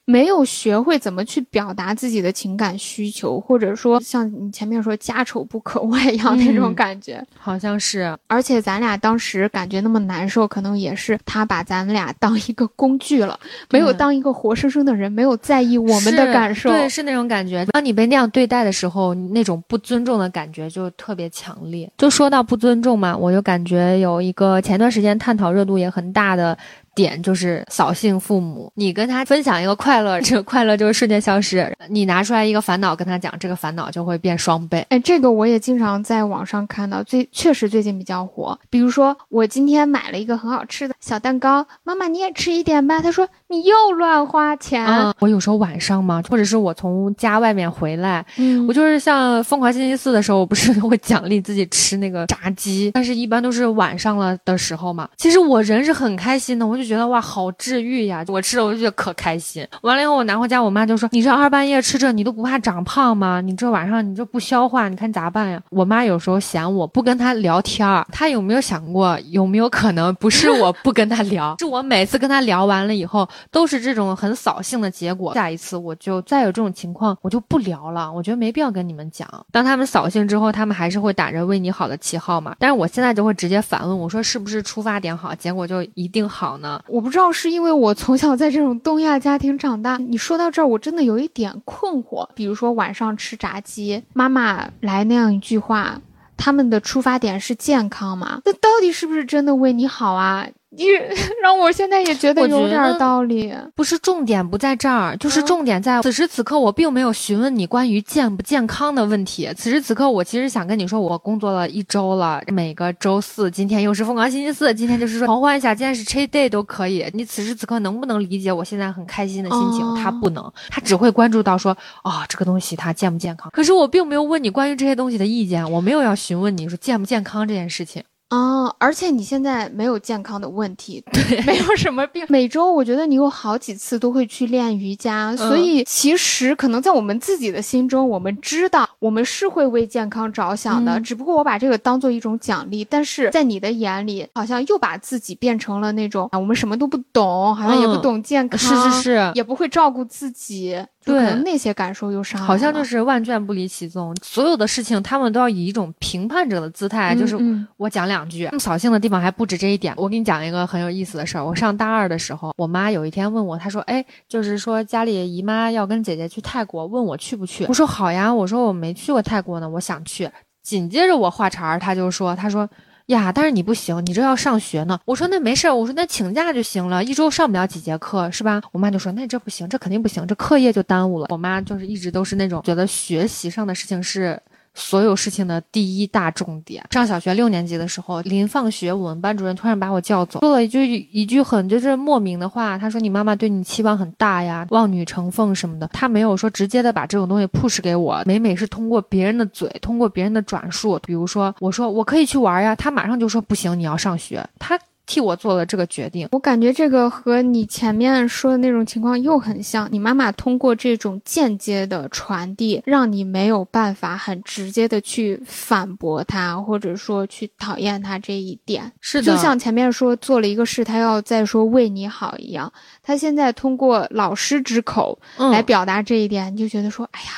[0.09, 8.17] 没有学会怎么去表达自己的情感需求，或者说像你前面说家丑不可外扬那种感觉，好像是。
[8.27, 13.37] 而且咱俩当时感觉那么难受，可能也是他把咱们俩当一个工具了，
[13.69, 16.69] 没有当一个活生生的人，没有在意我们的感受。
[16.69, 17.65] 对，是那种感觉。
[17.65, 21.91] 当你被那样对待的时候，那种不尊重的感觉就特别强烈。
[21.97, 26.57] 就说到不尊重嘛，我就感觉有一个前段时间探讨热度也很大的。
[26.97, 34.83] 点就是扫兴父母，你跟他分享一个快乐，这个快乐就会瞬间消失；你拿出来一个烦恼跟他讲，这个烦恼就会变双倍。
[34.89, 38.59] 哎，这个我也经常在网上看到，最确实最近比较火。
[38.71, 42.99] 比如说，我今天买了一个很好吃的小蛋糕，妈妈你也吃一点吧。
[42.99, 44.85] 他说你又乱花钱。
[44.85, 55.07] 嗯，我有时候晚上嘛，或者是我从家外面回来，嗯我就是像疯狂星期四的时候，我不是 会奖励自己吃那个炸鸡，但是一般都是晚上了的时候嘛。
[55.15, 58.23] 其实我人是很开心的，我就觉得哇，好治愈呀！
[58.27, 59.65] 我吃了我就觉得可开心。
[59.81, 63.39] 完了以后我拿回家，我妈就说：“你这二半夜吃这，你都不怕长胖吗？
[63.39, 75.33] 你这晚上你这不消化，你看咋办呀？”我妈有时候嫌我不跟她聊天儿，她有没有想过有没有可能不是我不跟她聊， 是我每次跟她聊完了以后都是这种很扫兴的结果。
[75.33, 78.11] 下一次我就再有这种情况，我就不聊了。
[78.11, 79.27] 我觉得没必要跟你们讲。
[79.51, 82.55] 当他们扫兴之后，他们还是会打着为你好的旗号嘛。
[82.59, 92.27] 但是我现在就会直接反问我说：“是不是出发点好，结果就一定好呢？”我不知道是因为我从小在这种东亚家庭长大，你说到这儿，我真的有一点困惑。
[92.33, 95.99] 比如说晚上吃炸鸡，妈妈来那样一句话，
[96.35, 98.41] 他们的出发点是健康吗？
[98.45, 100.47] 那到底是不是真的为你好啊？
[100.69, 100.83] 你
[101.41, 103.53] 让我现在也觉得有点得道理。
[103.73, 109.49] 不是重点不在这儿，就是嗯重点在此时此刻，我并没有询问你关于健不健康的问题。
[109.55, 117.09] 此时此刻，我其实想跟你说，我工作了一周了，每个周四，今天又是疯狂星期四，今天就是说狂欢一下，今天是 cheat day 都可以。
[117.13, 119.85] 你此时此刻能不能理解我现在很开心的心情？
[119.85, 121.71] 哦他不能，他只会关注到说，
[122.03, 123.49] 哦，这个东西它健不健康。
[123.53, 128.03] 可是我并没有问你关于这些东西的意见，我没有要询问你说健不健康这件事情。
[128.29, 132.25] 哦，而且你现在没有健康的问题，对，没有什么病。
[132.27, 141.03] 每周我觉得你有好几次都会去练瑜伽，所以其实可能在我们自己的心中，我们知道我们是会为健康着想的，嗯。
[141.03, 148.01] 只不过我把这个当做一种奖励，但是在你的眼里，好像又把自己变成了那种啊，我们什么都不懂，好像也不嗯。
[148.01, 158.49] 懂健康，是是是，也不会照顾自己，对能那些感受又上来了，好像就是万卷不离其宗，所有的事情他们都要以一种评判者的姿态，嗯就是嗯我讲两句。
[158.59, 161.45] 扫兴的地方还不止这一点，我给你讲一个很有意思的事儿。
[161.45, 170.29] 我上大二的时候，我妈有一天问我，她说：“哎，就是说家里姨妈要跟姐姐去泰国，问我去不去。”我说：“好呀。”我说：“我没去过泰国呢，我想去。”
[170.63, 172.67] 紧接着我话茬儿，她就说：“她说。”
[173.07, 174.99] 呀，但是你不行，你这要上学呢。
[175.05, 178.61] 我说那没事儿，我说那请假就行了，一周上不了几节课是吧？
[178.71, 181.27] 我妈就说那这不行，这肯定不行，这课业就耽误了。
[181.29, 184.41] 我妈就是一直都是那种觉得学习上的事情是。
[184.77, 186.85] 所有事情的第一大重点。
[186.91, 192.77] 上小学六年级的时候，临放学，我们班主任突然把我叫走，说了一句一句很就是莫名的话。
[192.77, 200.99] 他说：“你妈妈对你期望很大呀，望女成凤什么的。”他没有说直接的把这种东西 push 给我，每每是通过别人的嘴，通过别人的转述。
[201.03, 204.47] 比如说，我说我可以去玩呀，他马上就说不行，你要上学。
[204.59, 206.29] 他替我做了这个决定。
[206.31, 209.89] 我感觉这个和你前面说的那种情况又很像。
[209.91, 218.91] 你妈妈通过这种间接的传递，让你没有办法很直接的去反驳她，或者说去讨厌她这一点。
[218.99, 222.71] 是的，就像前面说做了一个事，他要再说为你好一样。
[223.01, 227.29] 他现在通过老师之口嗯来表达这一点，你就觉得说，哎呀，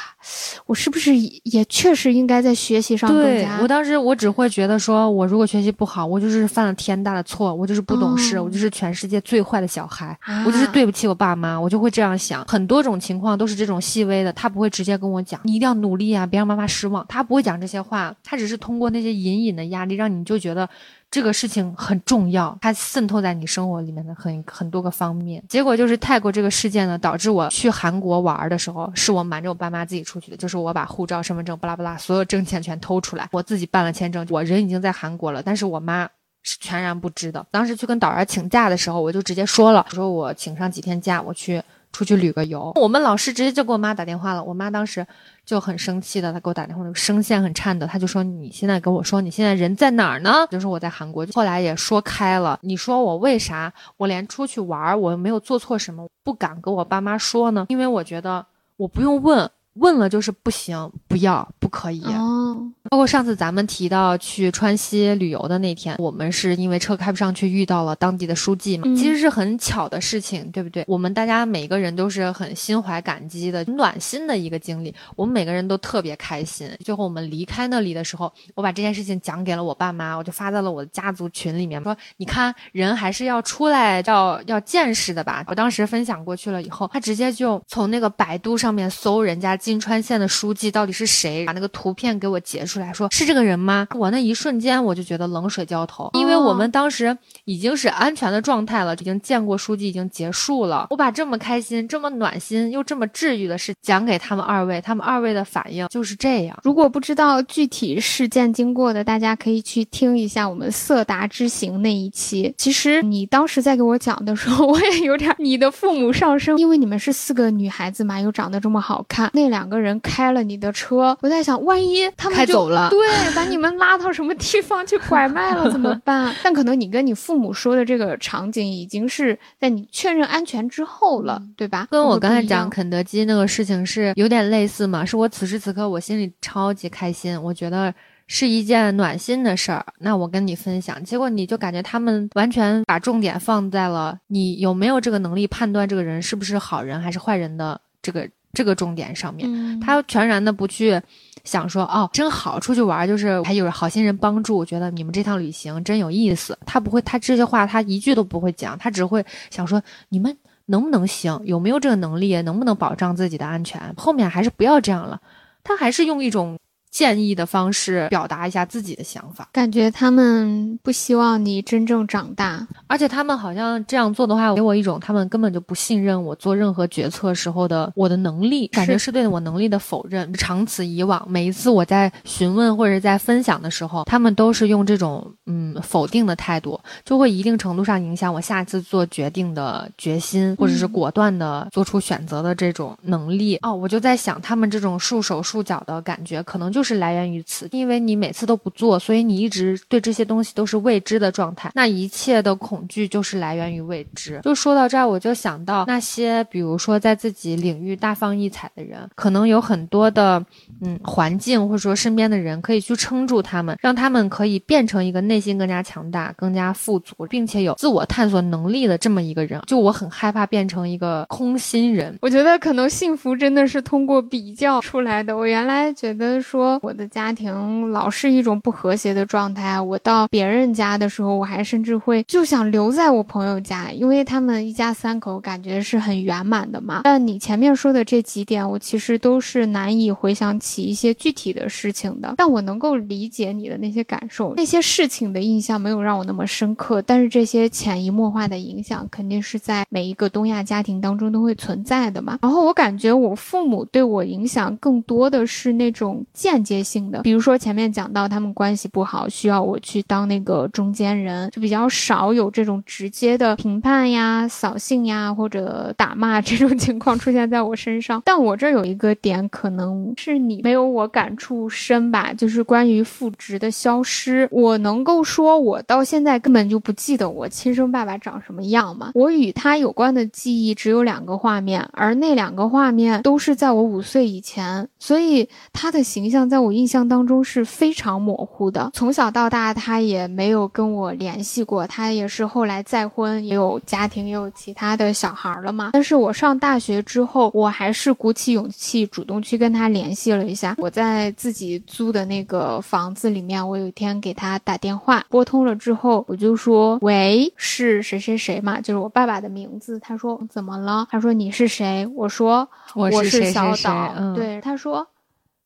[0.66, 10.18] 我是不是也也确实应该在学习上更对加我当时我只会觉得说，我如果学习不好，我就是犯了天大的错，我就是不懂事，哦我就是全世界最坏的小孩。
[10.22, 12.44] 啊我就是对不起我爸妈，我就会这样想。
[12.46, 17.06] 很多种情况都是这种细微的，他不会直接跟我讲，你一定要努力啊，别让妈妈失望。
[17.08, 20.70] 他不会讲这些话，他只是通过那些隐隐的压力，让你就觉得
[21.12, 25.44] 这个事情很重要，它渗透在你生活里面的很很多个方面。
[25.50, 36.10] 结果就是泰国这个事件呢，导致我去韩国玩的时候，是我瞒着我爸妈自己出去的，就是我把护照、身份证、巴拉巴拉所有证件全偷出来，我自己办了签证，我人已经在韩国了，但是我妈。
[36.42, 37.46] 是全然不知的。
[37.52, 41.62] 当时去跟导员请假的时候，我就直接说了，我说我请上几天假，我去
[41.92, 42.72] 出去旅个游。
[42.76, 45.06] 我们老师直接就给我妈打电话了，我妈当时
[45.46, 51.26] 就很生气的，她给我打电话，那个声线很颤抖，她就说：“你现在跟我说你现在人在哪儿呢？”就说我在韩国。
[51.34, 57.66] 后来也说开了，你说我为啥我连出去玩儿我又没有做错什么，不敢跟我爸妈说呢？
[57.70, 58.46] 因为我觉得
[58.78, 59.50] 我不用问。
[59.76, 62.04] 问了就是不行，不要，不可以。
[62.04, 70.84] 哦，包括上次咱们提到去川西旅游的那天，我们是因为车开不上去，遇到了当地的书记嘛，嗯其实是很巧的事情，对不对？
[70.88, 76.70] 我们大家每个人都是很心怀感激的、很暖心的一个经历，我们每个人都特别开心。
[76.84, 85.46] 最后我们离开那里的时候，我把这件事情讲给了我爸妈，我就发在了我的家族群里面，说你看人还是要出来要要见识的吧。
[85.48, 92.79] 我当时分享过去了以后，他直接就从那个百度上面搜人家金川县的书记到底是谁，把那个图片给我截出来。
[92.80, 93.86] 出来说是这个人吗？
[93.94, 100.88] 我那一瞬间我就觉得冷水浇头，因为我们当时已经是安全的状态了，已经见过书记，已经结束了。
[100.90, 106.58] 我把这么开心、这么暖心又这么治愈的事讲给他们二位，他们二位的反应就是这样。
[106.64, 112.54] 如果不知道具体事件经过的，大家可以去听一下我们色达之行那一期。
[112.58, 126.34] 其实你当时在给我讲的时候， 我也有点你的父母上升，因为你们是四个女孩子嘛，又长得这么好看，那两个人开了你的车，我在想，万一他们开走了，对，把你们拉到什么地方去拐卖了怎么办？
[126.44, 131.88] 但可能你跟你父母说的这个场景，已经是在你确认安全之后了，对吧？
[131.92, 137.94] 跟我刚才讲肯德基那个事情是有点类似嘛，是我此时此刻我心里超级开心，我觉得。
[138.32, 151.02] 是一件暖心的事儿，那我跟你分享，结果你就感觉他们完全把重点放在了你有没有这个能力判断这个人是不是好人还是坏人的这个这个重点上面，他全然的不去
[151.44, 156.58] 想说哦，真好，出去玩就是还有好心人帮助，我觉得你们这趟旅行真有意思。
[156.66, 160.36] 他不会，他这些话他一句都不会讲，他只会想说你们
[160.66, 165.20] 能不能行，有没有这个能力，能不能保障自己的安全，后面还是不要这样了。
[165.64, 166.58] 他还是用一种。
[166.92, 180.34] 建议的方式表达一下自己的想法，感觉他们不希望你真正长大，而且他们好像这样做的话，给我一种他们根本就不信任我做任何决策时候的我的能力，感觉是对我能力的否认。
[180.34, 193.58] 长此以往，每一次我在询问或者在分享的时候，他们都是用这种嗯否定的态度，就会一定程度上影响我下次做决定的决心，或者是果断的做出选择的这种能力。
[193.62, 196.79] 哦，我就在想，他们这种束手束脚的感觉，可能就。
[196.80, 201.70] 就是来源于此，因为你每次都不做，所以你一直对这些东西都是未知的状态。
[201.76, 204.40] 那一切的恐惧就是来源于未知。
[204.44, 210.42] 就说到这儿，我就想到那些，比如说在自己领域大放异彩的人，可能有很多的
[210.80, 219.62] 嗯环境或者说身边的人可以去撑住他们，让他们可以变成一个内心更加强大、更加富足，并且有自我探索能力的这么一个人。
[219.68, 222.18] 就我很害怕变成一个空心人。
[222.22, 225.36] 我觉得可能幸福真的是通过比较出来的。
[225.36, 226.69] 我原来觉得说。
[226.82, 229.80] 我的家庭老是一种不和谐的状态。
[229.80, 237.02] 我到别人家的时候，我还甚至会就想留在我朋友家，因为他们一家三口感觉是很圆满的嘛。
[237.06, 242.36] 但你前面说的这几点，我其实都是难以回想起一些具体的事情的。
[242.38, 252.38] 但我能够理解你的那些感受，那些事情的印象没有让我那么深刻，但是这些潜移默化的影响肯定是在每一个东亚家庭当中都会存在的嘛。
[252.42, 256.59] 然后我感觉我父母对我影响更多的是那种间。
[256.64, 268.22] 间接性的，比如说前面讲到他们关系不好，需要我去当那个中间人，就比较少有这种直接的评判呀、扫兴呀或者打骂这种情况出现在我身上。
[268.26, 274.48] 但我这有一个点，可能是你没有我感触深吧，就是关于父职的消失。
[274.52, 279.12] 我能够说，我到现在根本就不记得我亲生爸爸长什么样吗？
[279.16, 286.60] 我与他有关的记忆只有两个画面，而那两个画面都是在我五岁以前，所以他的形象在。
[286.60, 295.92] 我印象当中是非常模糊的，从小到大他也没有跟我联系过，他也是后来再婚，也有家庭，也有其他的小孩了嘛。
[295.94, 300.76] 但是我上大学之后，我还是鼓起勇气主动去跟他联系了一下。
[300.78, 308.82] 我在自己租的那个房子里面，我有一天给他打电话，拨通了之后，我就说：“喂，是谁谁谁嘛？
[308.82, 315.08] 就是我爸爸的名字。”他说：“怎么了？”他说：“你是谁？”我说：“我是小岛。”对，他说。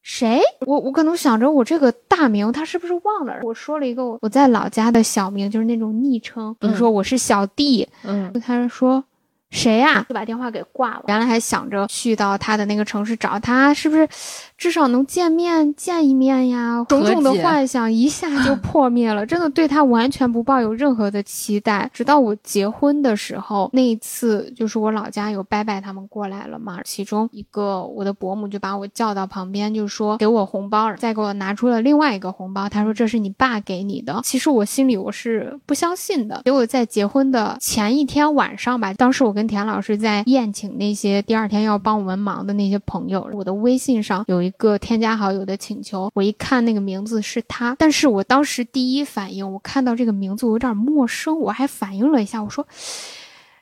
[0.04, 0.40] 谁？
[0.68, 3.40] 我我可能想着我这个大名他是不是忘了？
[3.42, 7.88] 我说了一个我在老家的小名，就是那种昵称，比如说我是小弟。
[8.04, 9.04] 嗯，他说。
[9.54, 10.04] 谁呀？
[10.10, 11.04] 就把电话给挂了。
[11.08, 14.08] 原来还想着去到他的那个城市找他，是不是
[14.58, 16.84] 至少能见面见一面呀？
[16.90, 19.24] 种种的幻想一下就破灭了。
[19.28, 21.90] 真的对他完全不抱有任何的期待。
[21.94, 32.68] 直到我结婚的时候，那一次就是我老家有伯伯他们过来了嘛，其中一个我的伯母就把我叫到旁边，就说给我红包，再给我拿出了另外一个红包。
[32.68, 34.22] 他说这是你爸给你的。
[34.24, 36.42] 其实我心里我是不相信的。
[36.46, 43.30] 结果在结婚的前一天晚上吧，当时我跟田老师在宴请那些第二天要帮我们忙的那些朋友。
[43.34, 52.66] 我的微信上有一个添加好友的请求，我一看那个名字是他，但是我当时第一反应，我看到这个名字我有点陌生，我还反应了一下，我说。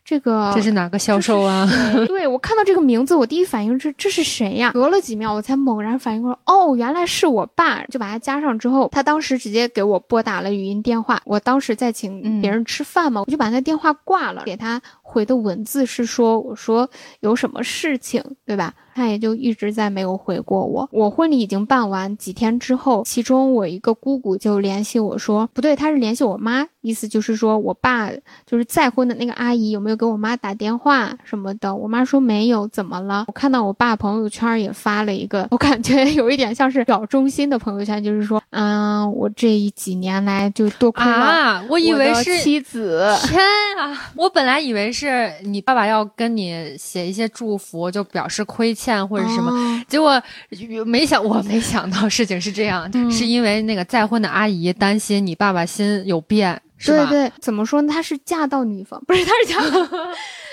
[0.03, 1.65] 这个这是哪个销售啊？
[2.07, 4.71] 对我看到这个名字，我第一反应是这是谁呀？
[4.73, 7.82] 隔了几秒，我才猛然反应过来，哦，原来是我爸。
[7.86, 11.21] 就把他加上之后，他当时直接给我拨打了语音电话。
[11.23, 14.82] 我当时在请别人吃饭嘛，我就把那电话挂了，给他
[15.12, 16.89] 回的文字是说：“我说
[17.20, 20.88] 有什么事情，对吧？”他也就一直在没有回过我。
[20.91, 28.09] 我婚礼已经办完几天之后，其中我一个姑姑就联系我说，不对，他是联系我妈，意思就是说我爸
[28.45, 31.74] 就是再婚的那个阿姨有没有给我妈打电话什么的。
[31.74, 33.24] 我妈说没有，怎么了？
[33.30, 43.09] 我看到我爸朋友圈也发了一个，我感觉有一点像是表忠心的朋友圈，就是说，嗯，我这一几年来就多亏了啊，我以为是妻子。
[43.24, 43.41] 天
[43.78, 45.01] 啊，我本来以为是
[45.43, 50.22] 你爸爸要跟你写一些祝福，就表示亏欠或者什么，结果
[50.86, 57.06] 没想，我没想到事情是这样，是因为那个再婚的阿姨担心你爸爸心有变，是吧？
[57.06, 57.93] 对对，怎么说呢？
[57.93, 59.60] 她是嫁到女方，不是，她是嫁。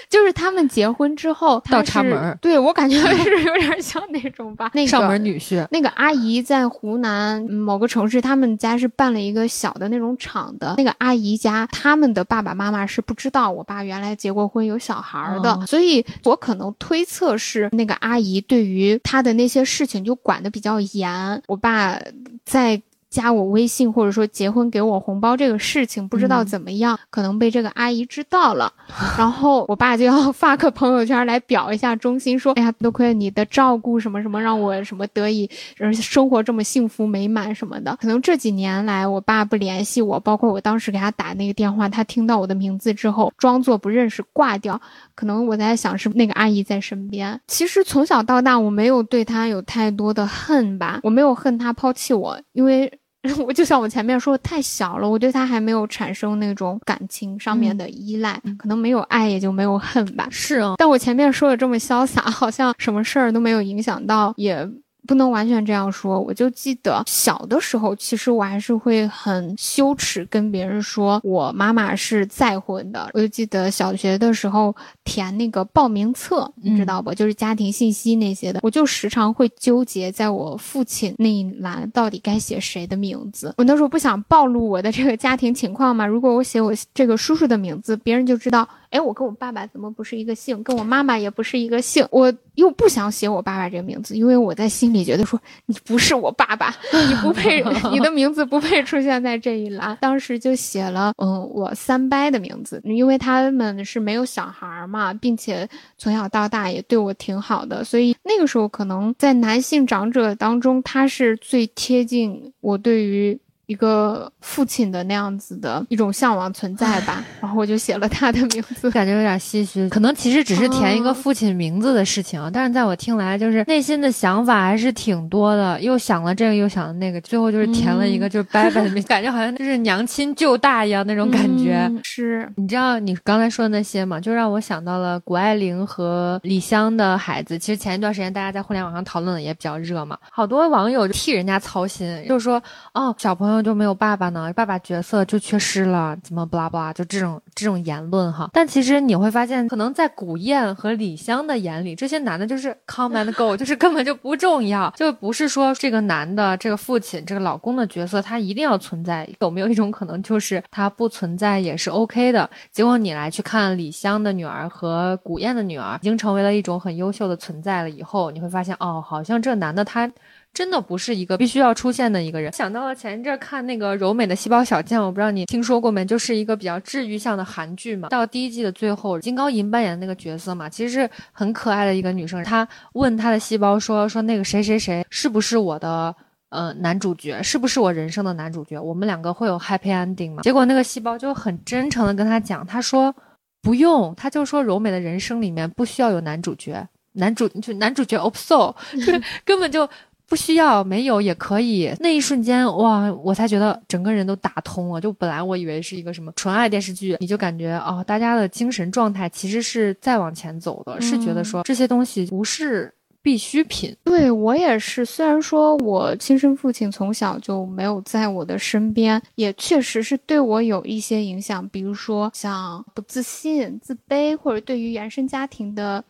[0.09, 4.71] 就是他们结婚之后倒插门，对我感觉是有点像那种吧。
[4.75, 10.75] 那个上门女婿，那个阿姨在湖南某个城市，他们家是办了一个小的那种厂的。
[10.79, 21.43] 那个阿姨家，他们的爸爸妈妈是不知道我爸原来结过婚有小孩的，所以我可能推测是那个阿姨对于他的那些事情就管的比较严。
[21.47, 21.99] 我爸
[22.45, 22.81] 在。
[23.11, 28.73] 加我微信，或者说结婚给我红包这个事情，不知道怎么样，可能被这个阿姨知道了，
[29.17, 35.49] 然后我爸就要 发个朋友圈来表一下忠心，说：“哎呀，多亏你的照顾，什么什么，让我什么得以
[35.95, 44.81] 生活这么幸福美满什么的。”可能这几年来，我爸不联系我，包括我当时给他打那个电话，他听到我的名字之后，装作不认识挂掉。
[45.15, 47.41] 可能我在想，是那个阿姨在身边。
[47.47, 52.93] 其实从小到大，我没有对他有太多的恨吧，我没有恨他抛弃我，因为。
[53.47, 60.29] 我就像我前面说的，太小了，我对他还没有产生那种感情上面的依赖，可能没有爱也就没有恨吧。
[60.31, 64.69] 是啊，但我前面说的这么潇洒，好像什么事儿都没有影响到，也。
[65.09, 73.09] 不能完全这样说，我就记得小的时候，其实我还是会很羞耻跟别人说我妈妈是再婚的。
[73.15, 77.15] 我就记得小学的时候填那个报名册，你知道不？
[77.15, 83.55] 就是家庭信息那些的，我就时常会纠结，在我父亲那一栏到底该写谁的名字。
[83.57, 88.69] 我那时候不想暴露我的这个家庭情况嘛，如果我写我这个叔叔的名字，别人就知道。
[88.91, 90.63] 哎，我跟我爸爸怎么不是一个姓？
[90.63, 92.07] 跟我妈妈也不是一个姓。
[92.11, 99.97] 我又不想写我爸爸这个名字，因为我在心里觉得说你不是我爸爸，你不配， 你的名字不配出现在这一栏。
[100.01, 113.39] 当时就写了，嗯，我三伯的名字，因为他们是没有小孩嘛，并且从小到大也对我挺好的，所以那个时候可能在男性长者当中，他是最贴近我对于。
[113.69, 119.87] 一个父亲的那样子的一种向往存在吧， 然后我就写了他的名字，感觉有点唏嘘。
[119.91, 131.93] 可能其实只是填一个父亲名字的事情，但是在我听来，就是内心的想法还是挺多的，又想了这个，又想了那个，最后就是填了一个就是伯伯的名，感觉好像就是娘亲舅大一样那种感觉。
[132.03, 134.19] 是你知道你刚才说的那些嘛？
[134.19, 137.59] 就让我想到了谷爱凌和李湘的孩子。
[137.59, 142.63] 其实前一段时间大家在互联网上讨论的也比较热嘛，好多网友替人家操心，就是说
[142.95, 143.58] 哦，小朋友。
[143.63, 144.53] 就没有爸爸呢？
[144.53, 146.93] 爸爸角色就缺失了，怎么巴拉巴拉？
[146.93, 148.49] 就这种这种言论哈。
[148.53, 159.29] 但其实你会发现，可能在古燕和李湘的眼里，这些男的就是 come and go， 就是根本就不重要，就不是说这个男的这个父亲这个老公的角色他一定要存在。
[159.41, 162.49] 有没有一种可能，就是他不存在也是 OK 的？
[162.71, 167.91] 结果你来去看李湘的女儿和古燕的女儿，已经成为了一种很优秀的存在了。
[167.91, 170.11] 以后你会发现，哦，好像这男的他。
[170.55, 172.53] 真的不是一个必须要出现的一个人。
[172.53, 176.05] 想到了前一阵看那个柔美的细胞小将，我不知道你听说过没？
[176.05, 178.09] 就是一个比较治愈向的韩剧嘛。
[178.09, 182.43] 到第一季的最后，金高银扮演的那个角色嘛，其实是很可爱的一个女生。
[182.43, 186.13] 她问她的细胞说：“说那个谁谁谁是不是我的
[186.49, 187.41] 呃男主角？
[187.41, 188.81] 是不是我人生的男主角？
[188.81, 193.15] 我们两个会有 happy ending 吗？”结果那个细胞就很真诚的跟他讲，他说
[193.63, 199.89] ：“不用。”他就说柔美的人生里面不需要有男主角，男主就男主角 opso， 就是根本就。
[200.29, 201.91] 不需要，没有也可以。
[202.01, 205.01] 那一瞬间，哇，我才觉得整个人都打通了。
[205.01, 213.97] 就本来我以为是一个什么纯爱电视剧，你就感觉哦，大家的精神状态其实是在往前走的，是觉得说这些东西不是必需品。
[214.05, 226.05] 对我也是，虽然说我亲生父亲从小就没有在我的身边，也确实是对我有一些影响，比如说像不自信、自卑，或者对于原生家庭的。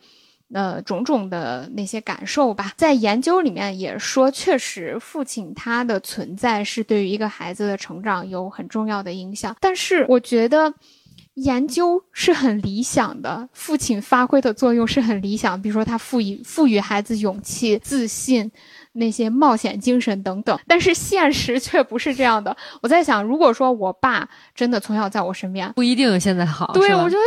[0.51, 9.55] 呃，种种的那些感受吧，在研究里面也说，确实父亲他的存在是对于一个孩子的成长有很重要的影响。
[9.59, 10.73] 但是我觉得，
[11.35, 18.51] 研究是很理想的，父亲发挥的作用是很理想，比如说他赋予赋予孩子勇气、自信，
[18.93, 20.59] 那些冒险精神等等。
[20.65, 22.57] 但是现实却不是这样的。
[22.81, 26.71] 我在想，如果说我爸真的从小在我身边，不一定现在好。
[26.73, 27.21] 对，我觉得。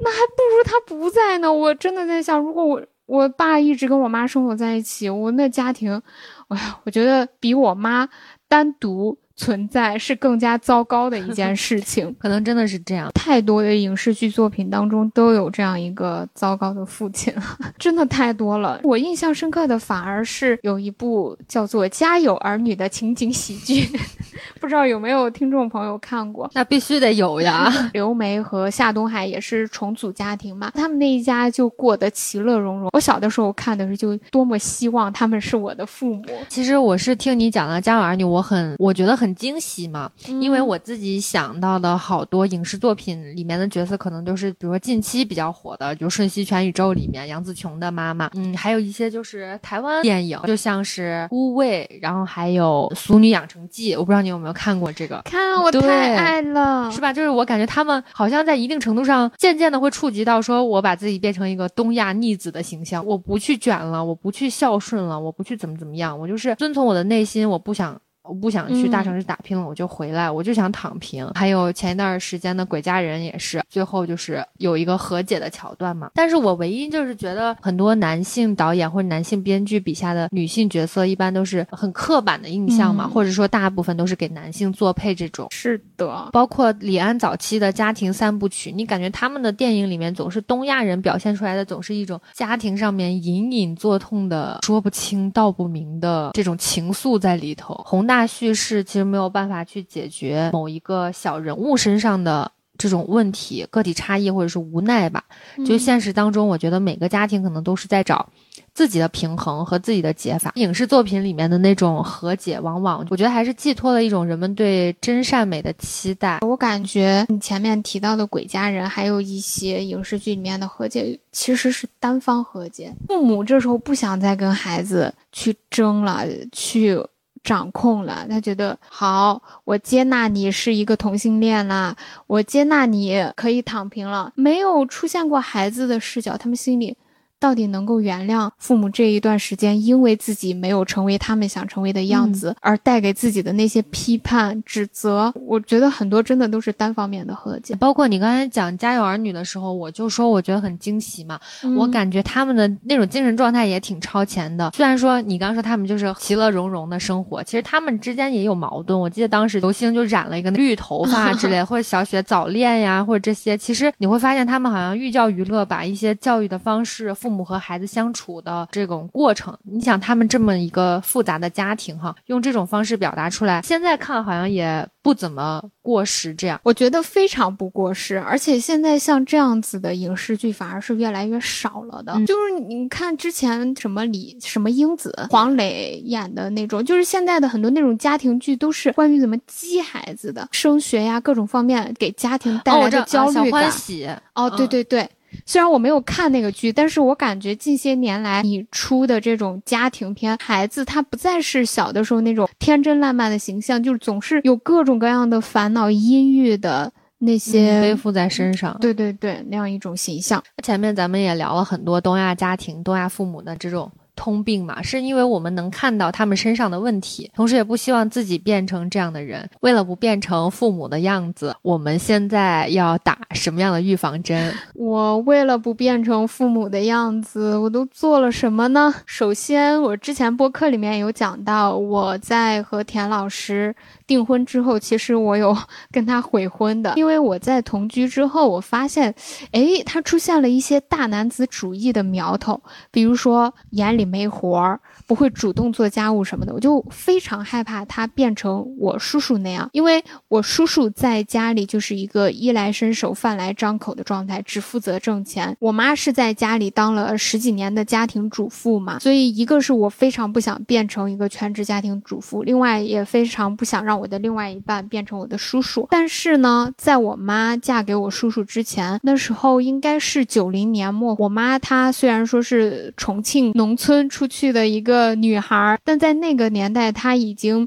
[0.00, 1.52] 那还不如他不在呢。
[1.52, 6.02] 我真的在想，如果我我爸一直跟我妈生活在一起，我那家庭，
[6.48, 8.08] 哎呀，我觉得比我妈
[8.48, 9.18] 单独。
[9.38, 13.08] 存在是更加糟糕的一件事情， 可能真的是这样。
[13.14, 17.32] 太多的影视剧作品当中都有这样一个糟糕的父亲，
[17.78, 18.80] 真的太多了。
[18.82, 23.88] 我印象深刻的反而是有一部叫做《家有儿女》的情景喜剧，
[24.60, 26.50] 不知道有没有听众朋友看过？
[26.54, 27.72] 那必须得有呀。
[27.92, 32.90] 刘梅和夏东海也是重组家庭嘛，他们那一家就过得其乐融融。
[32.92, 36.24] 我小的时候看的时候就多么希望他们是我的父母。
[36.48, 39.27] 其实我是听你讲了《家有儿女》，我很我觉得很。
[39.28, 40.10] 很惊喜嘛，
[40.40, 55.20] 因为我自己想到的好多影视作品里面的角色，可能都是比如说近期比较火的，就《瞬息全宇宙》里面杨紫琼的妈妈，嗯，还有一些就是台湾电影，就像是《孤味》，然后还有《俗女养成记》，我不知道你有没有看过这个？
[55.26, 57.12] 看，我太爱了，是吧？
[57.12, 68.00] 就是我感觉他们好像在一定程度上，渐渐的会触及到，说我把自己变成一个东亚逆子的形象，我不去卷了，我不去孝顺了，我不去怎么怎么样，我就是遵从我的内心，我不想。
[68.28, 71.26] 我不想去大城市打拼了，我就回来，我就想躺平。
[71.34, 76.10] 还有前一段时间的《鬼家人》也是，最后就是有一个和解的桥段嘛。
[76.14, 85.48] 但是我唯一就是觉得，很多男性导演或者男性编剧笔下的女性角色，一般都是很刻板的印象嘛，或者说大部分都是给男性做配这种。
[85.50, 98.17] 是的，包括李安早期的家庭三部曲，你感觉他们的电影里面总是东亚人表现出来的，总是一种家庭上面隐隐作痛的、说不清道不明的这种情愫在里头，宏大。
[98.18, 105.22] 大叙事其实没有办法去解决某一个小人物身上的这种问题、个体差异或者是无奈吧。
[105.64, 108.28] 就现实当中，我觉得每个家庭可能都是在找
[108.74, 110.50] 自己的平衡和自己的解法。
[110.56, 116.40] 影视作品里面的那种和解，往往我觉得还是寄托了一种人们对真善美的期待。
[116.40, 122.92] 我感觉你前面提到的《鬼家人》，还有一些影视剧里面的和解，其实是单方和解。
[123.06, 127.00] 父母这时候不想再跟孩子去争了，去。
[127.42, 136.96] 掌控了，他觉得好，我接纳你是一个同性恋啦，我接纳你可以躺平了，没有出现过孩子的视角，他们心里。
[137.40, 145.32] 到底能够原谅父母这一段时间，因为自己没有成为他们想成为的样子，而带给自己的那些批判、指责？
[145.46, 147.74] 我觉得很多真的都是单方面的和解。
[147.76, 151.38] 包括你刚才讲《家有儿女》的时候，我就说我觉得很惊喜嘛。
[151.76, 154.72] 我感觉他们的那种精神状态也挺超前的。
[154.74, 158.98] 虽然说你刚说他们就是其乐融融的生活，其实他们之间也有矛盾。
[158.98, 167.14] 我记得当时刘星就染了一个绿头发之类， 或者小雪早恋呀，或者这些，其实你会发现他们好像寓教于乐，把一些教育的方式。
[167.28, 176.34] 父母和孩子相处的这种过程，你想他们这么一个复杂的家庭哈，用这种方式表达出来，现在看好像也不怎么过时。
[176.34, 178.18] 这样，我觉得非常不过时。
[178.18, 182.14] 而且现在像这样子的影视剧反而是越来越少了的。
[182.24, 193.70] 就是你看之前什么李什么英子、黄磊演的那种，就是现在的很多那种家庭剧都是关于怎么激孩子的升学呀，各种方面给家庭带来的焦虑感。
[193.70, 195.06] 喜哦，对对对。
[195.46, 208.76] 虽然我没有看那个剧，但是我感觉近些年来你出的这种家庭片，孩子他不再是小的时候那种天真烂漫的形象，就是总是有各种各样的烦恼、阴郁的那些背负在身上。
[208.80, 210.42] 对对对，那样一种形象。
[210.62, 213.90] 前面咱们也聊了很多东亚家庭、东亚父母的这种。
[214.18, 219.48] 通病嘛，是因为我们能看到他们身上的问题，同时也不希望自己变成这样的人。
[219.60, 224.52] 为了不变成父母的样子，我们现在要打什么样的预防针？
[224.74, 228.92] 我为了不变成父母的样子，我都做了什么呢？
[229.06, 233.74] 首先，我之前播客里面有讲到，我在和田老师。
[234.08, 235.56] 订婚之后，其实我有
[235.92, 239.14] 跟他悔婚的，因为我在同居之后，我发现，
[239.52, 244.80] 哎，他出现了一些大男子主义的苗头，比如说眼里没活儿。
[245.06, 255.56] 不会主动做家务什么的，我就非常害怕他变成我叔叔那样，因为我叔叔在家里就是一个衣来伸手、饭来张口的状态，只负责挣钱。
[255.60, 265.86] 我妈是在家里当了十几年的家庭主妇嘛，所以一个是我非常不想变成一个全职家庭主妇，另外也非常不想让我的另外一半变成我的叔叔。
[265.90, 275.08] 但是呢，在我妈嫁给我叔叔之前，那时候应该是九零年末，我妈她虽然说是重庆农村出去的一个。
[275.18, 277.66] 女孩，但在那个年代，她已经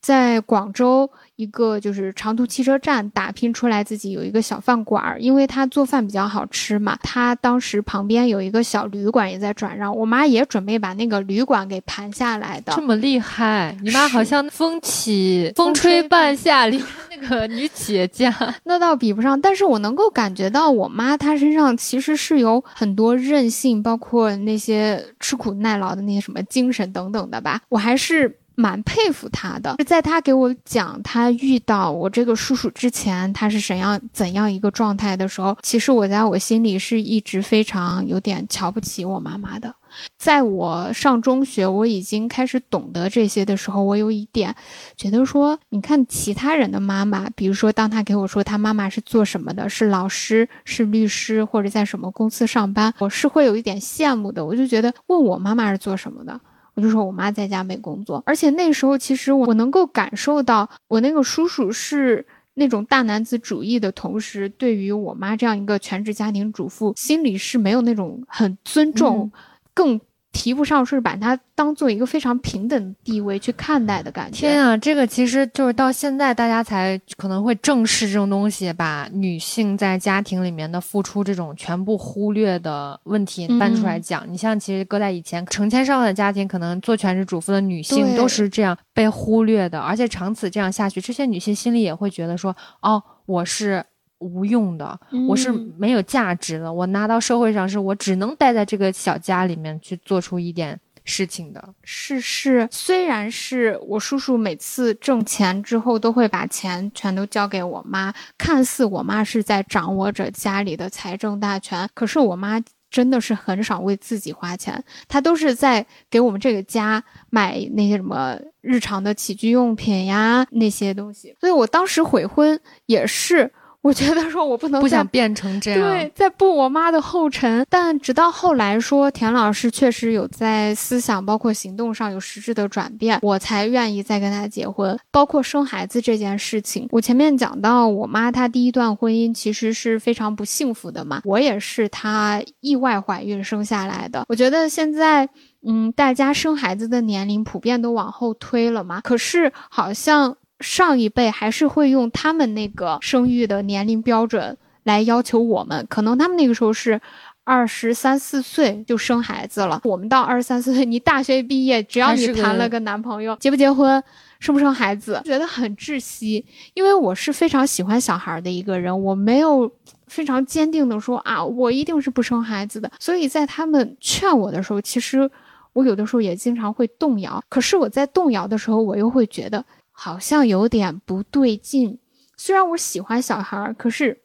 [0.00, 6.98] 在广州一个就是长途汽车站打拼出来自己有一个小饭馆儿，因为他做饭比较好吃嘛。
[7.02, 12.72] 他当时旁边有一个小旅馆也在转让，我妈也准备把那个旅馆给盘下来的。
[12.74, 18.34] 这么厉害，你妈好像风起风吹半夏里那个女企业家。
[18.64, 27.60] 那倒比不上，但是我能够感觉到我妈她身上其实是有很多韧性，包括那些吃苦耐劳的那些什么精神等等的吧。
[27.68, 29.76] 我还是蛮佩服她的。
[29.86, 39.74] 在她给我讲她遇到我这个叔叔之前，她是怎样怎样一个状态的时候，其实我在我心里是一直非常有点瞧不起我妈妈的。
[40.18, 44.54] 在我上中学，我已经开始懂得这些的时候，我有一点
[44.94, 54.44] 觉得说，你看其他人的妈妈，比如说当他给我说他妈妈是做什么的，是老师、是律师或者在什么公司上班，我是会有一点羡慕的。
[54.44, 56.38] 我就觉得问我妈妈是做什么的，
[56.76, 58.22] 我就说我妈在家没工作。
[58.24, 62.24] 而且那时候其实我能够感受到，我那个叔叔是
[62.54, 69.32] 那种大男子主义的同时，对于我妈这样一个全职家庭主妇，心里是没有那种很尊重。
[69.74, 70.00] 更
[70.36, 74.46] 提不上是把它当做一个非常平等地位去看待的感觉。
[74.46, 84.30] 天啊，这个其实就是到现在大家才可能会正视这种东西，把女性在家庭里面的付出这种全部忽略的问题搬出来讲。
[84.30, 93.82] 你像其实搁在以前，成千上万的家庭，可能做全职主妇的女性都是这样被忽略的，而且长此这样下去，这些女性心里也会觉得说，哦，我是。
[94.18, 94.98] 无用的，
[95.28, 96.72] 我是没有价值的。
[96.72, 101.62] 我拿到社会上，是我只能待在这个小家里面去做出一点事情的。
[101.82, 112.58] 是是，虽然是我叔叔每次挣钱之后都会把钱全都交给我妈，看似我妈是在掌握着家里的财政大权，可是我妈
[112.88, 121.36] 真的是很少为自己花钱，她都是在给我们这个家买那些什么日常的起居用品呀那些东西。
[121.38, 123.52] 所以我当时悔婚也是。
[123.86, 127.64] 我觉得说，我不能不想变成这样，对，在步我妈的后尘。
[127.70, 134.98] 但直到后来说，田老师确实有在思想包括行动上有实质的转变，我才愿意再跟他结婚。
[135.12, 144.24] 包括生孩子这件事情，我前面讲到，我妈她第一段婚姻其实是非常不幸福的嘛，我也是她意外怀孕生下来的。
[144.28, 145.28] 我觉得现在，
[145.64, 150.36] 嗯，大家生孩子的年龄普遍都往后推了嘛，可是好像。
[150.60, 157.00] 上一辈还是会用他们那个生育的年龄标准来要求我们，可能他们那个时候是
[157.44, 164.02] 二十三四岁就生孩子了，我们到二十三四岁，你大学毕业，只要你谈了个男朋友，结不结婚，
[164.40, 166.44] 生不生孩子，觉得很窒息。
[166.74, 169.70] 因为我是非常喜欢小孩的一个人，我没有
[170.06, 172.90] 非常坚定的说啊，我一定是不生孩子的。
[172.98, 175.30] 所以在他们劝我的时候，其实
[175.72, 177.42] 我有的时候也经常会动摇。
[177.48, 179.64] 可是我在动摇的时候，我又会觉得。
[179.98, 181.98] 好像有点不对劲。
[182.36, 184.20] 虽然我喜欢小孩儿，可是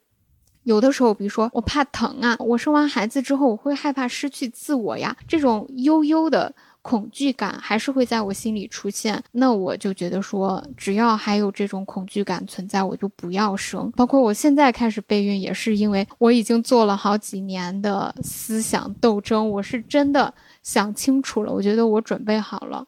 [0.64, 9.20] 有的时候，比如说我怕疼啊，我生完孩子之后，我会害怕失去自我呀，这种悠悠的恐惧感还是会在我心里出现。
[9.32, 13.90] 那我就觉得说，只要还有这种恐惧感存在，我就不要生。
[13.92, 22.84] 包括我现在开始备孕，也是因为我已经做了好几年的思想斗争，我是真的想清楚了，我觉得我准备好了。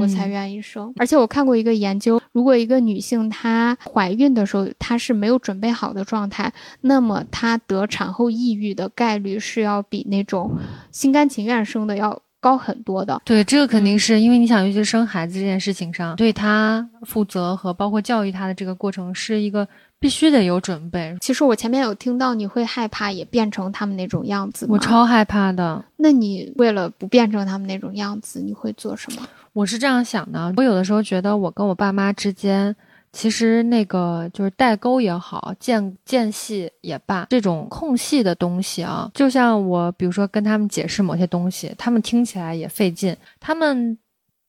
[0.00, 10.58] 我才愿意生，而且我看过一个研究，如果一个女性她怀孕的时候她是没有准备好的状态，那么她得产后抑郁的概率是要比那种
[10.90, 13.22] 心甘情愿生的要高很多的。
[13.24, 19.66] 对，这个肯定是因为你想，尤其生孩子这件事情上，对她负责和包括教育她的这个过程是一个
[20.00, 21.16] 必须得有准备。
[21.20, 25.84] 其实我前面有听到你会害怕也变成他们那种样子，我超害怕的。
[25.96, 29.22] 那你为了不变成他们那种样子，你会做什么？
[29.54, 32.74] 我是这样想的，我有的时候觉得我跟我爸妈之间，
[33.12, 43.16] 其实那个就是代沟也好，间间隙也罢，这种空隙的东西啊，就像我比如说跟他们解释某些东西，他们听起来也费劲。
[43.38, 43.96] 他们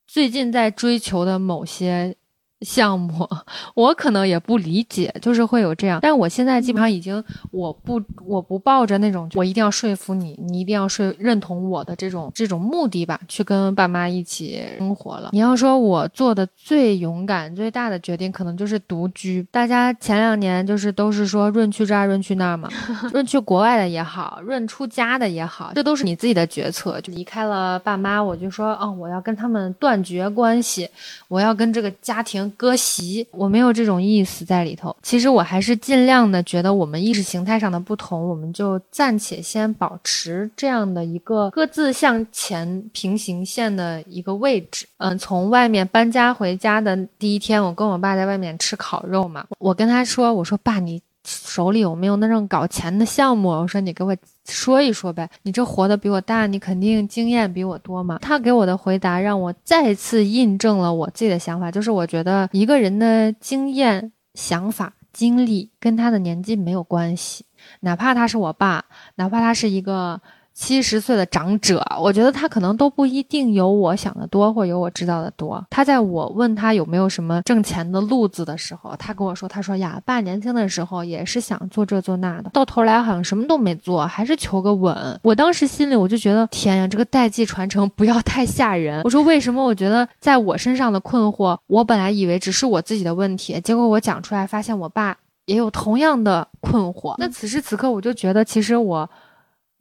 [0.07, 2.15] 最近在追求的某些。
[2.61, 3.27] 项目
[3.75, 15.29] 我可能也不理解，就是会有这样，但我现在基本上已经我不我不抱着那种我一定要说服你，你一定要说认同我的这种这种目的吧，去跟爸妈一起生活了。
[15.33, 19.45] 你要说我做的最勇敢最大的决定，可能就是独居。
[19.51, 22.69] 大家前两年就是都是说润去这儿润去那儿嘛，
[23.11, 26.99] 润去国外的也好，润出家的也好，这都是你自己的决策。
[27.01, 30.89] 就离开了爸妈，我就说哦，我要跟他们断绝关系，
[31.27, 32.44] 我要跟这个家庭。
[32.51, 34.95] 割席，我没有这种意思在里头。
[35.01, 44.85] 其实我还是尽量的觉得我们意识形态上的不同，我们就暂且先保持这样的一个各自向前平行线的一个位置。
[44.97, 53.49] 嗯，从外面搬家回家的第一天，我跟我爸在外面吃烤肉嘛，我跟他说：“我说爸，你。”手里有没有那种搞钱的项目？
[53.49, 54.15] 我说你给我
[54.45, 55.29] 说一说呗。
[55.41, 58.19] 你这活的比我大，你肯定经验比我多嘛。
[58.21, 67.45] 他给我的回答让我再次印证了我自己的想法，就是我觉得一个人的经验、想法、经历跟他的年纪没有关系，
[67.79, 70.21] 哪怕他是我爸，哪怕他是一个。
[70.55, 75.61] 七十岁的长者，我觉得他可能都不一定有我想的多，或有我知道的多。
[75.69, 89.01] 他在我问他有没有什么挣钱的路子的时候，他跟我说：“他说呀，爸年轻的时候也是想做这做那的，到头来好像什么都没做，还是求个稳。”我当时心里我就觉得，天呀，这个代际传承不要太吓人。
[89.03, 89.61] 我说为什么？
[89.61, 97.13] 我觉得在我身上的困惑，我本来以为只是我自己的问题，结果我讲出来，发现我爸也有同样的困惑。
[97.17, 99.09] 那此时此刻，我就觉得其实我。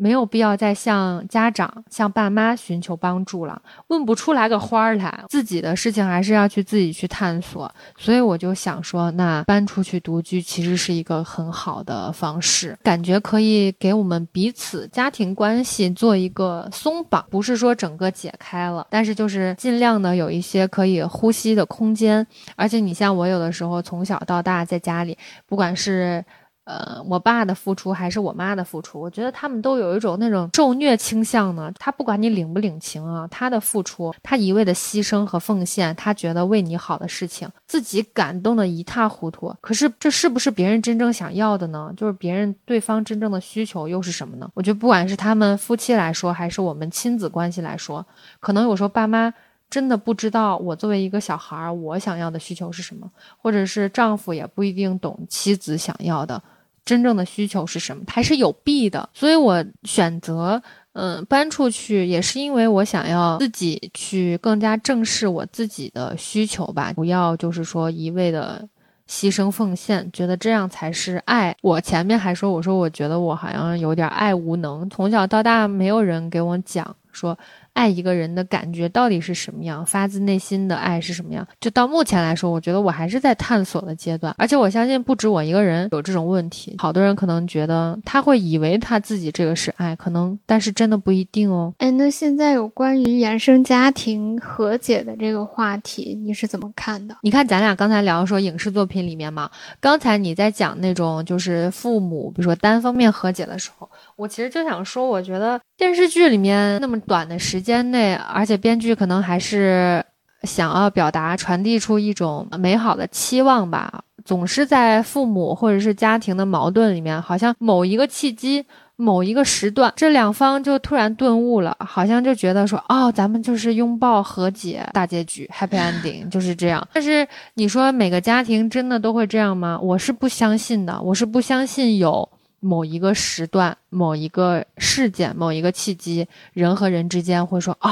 [0.05, 5.25] 没有必要再向家长、向爸妈寻求帮助了，问不出来个花儿来。
[5.31, 7.75] 自己的事情还是要去自己去探索。
[7.97, 22.27] 所以我就想说，那搬出去独居其实是一个很好的方式，感觉可以给我们彼此家庭关系做一个松绑，不是说整个解开了，但是就是尽量的有一些可以呼吸的空间。
[22.57, 26.23] 而且你像我有的时候从小到大在家里，不管是。
[26.65, 31.71] 呃，我爸的付出还是我妈的付出，我觉得他们都有一种那种受虐倾向呢。
[31.79, 39.55] 他不管你领不领情啊，他的付出，他一味的牺牲和奉献，他觉得为你好的事情，自己感动的一塌糊涂。
[39.61, 41.93] 可是这是不是别人真正想要的呢？
[41.97, 44.51] 就是别人对方真正的需求又是什么呢？
[44.55, 48.05] 我觉得不管是他们夫妻来说，还是我们亲子关系来说，
[48.41, 49.31] 可能有时候爸妈
[49.69, 56.43] 真的不知道我作为一个小孩儿，我想要的需求是什么，或者是丈夫也不一定懂妻子想要的。
[56.85, 58.05] 真正的需求是什么？
[58.09, 60.62] 还是有弊的，所以我选择
[60.93, 68.68] 嗯搬出去，也是因为我想要自己去更加正视我自己的需求吧，不要就是说一味的
[69.09, 71.57] 牺牲奉献，觉得这样才是爱。
[71.62, 77.37] 我前面还说，我说我觉得我好像有点爱无能，从小到大没有人给我讲说。
[77.75, 79.85] 爱一个人的感觉到底是什么样？
[79.85, 81.47] 发自内心的爱是什么样？
[81.61, 86.77] 就到目前来说，我觉得我还是在探索的阶段，而且我相信不止我一个人有这种问题。
[86.79, 91.75] 好多人可能觉得他会以为他自己这个是爱，可能但是真的不一定哦。
[91.79, 97.16] 哎，那现在有关于原生家庭和解的这个话题，你是怎么看的？
[97.22, 99.51] 你看咱俩刚才聊说影视作品里面嘛，
[99.81, 103.89] 刚才你在讲那种就是父母，比如说单方面和解的时候。
[104.16, 110.05] 我其实就想说，我觉得电视剧里面那么短的时间内，而且编剧可能还是
[110.43, 114.03] 想要表达、传递出一种美好的期望吧。
[114.25, 118.64] 总是在父母或者是家庭的矛盾里面，好像某一个契机、
[118.97, 126.87] 某一个时段，这两方就突然顿悟了，好像就觉得说，哦，咱们就是拥抱和解，大结局，happy ending，就是这样。
[126.95, 129.79] 但是你说每个家庭真的都会这样吗？
[129.83, 132.27] 我是不相信的，我是不相信有。
[132.65, 137.91] 某一个时段、某一个事件、某一个契机，人和人之间会说：“哦，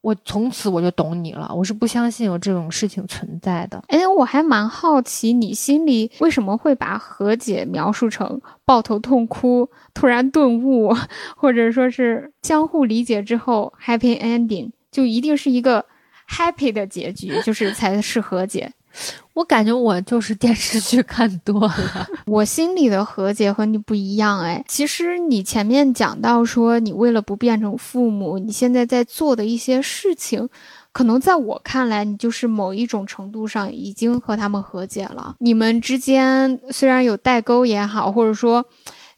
[0.00, 3.82] 我从此我就懂你了。”我是不相信有这种事情存在的。
[3.86, 10.92] 哎，我还蛮好奇，你心里为什么会把和解描述成抱头痛哭、突然顿悟，
[11.36, 15.84] 或者说是相互理解之后 happy ending，就一定是一个
[16.28, 18.72] happy 的结局，就是才是和解。
[19.34, 24.62] 我感觉我就是电视剧看多了， 我心里的和解和你不一样哎。
[24.68, 30.48] 其实你前面讲到说，你为了不变成父母，你现在在做的一些事情，
[30.92, 35.36] 可能在我看来，你就是某一种程度上已经和他们和解了。
[35.38, 38.64] 你们之间虽然有代沟也好，或者说。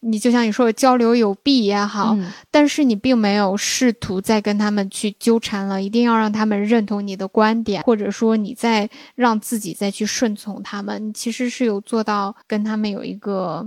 [0.07, 2.15] 你就像你说的交流有弊也好，
[2.51, 13.67] 但是你并没有试图再跟他们去纠缠了，一定要让他们认同你的观点，或者说你再让自己再去顺从他们，你其实是有做到跟他们有一个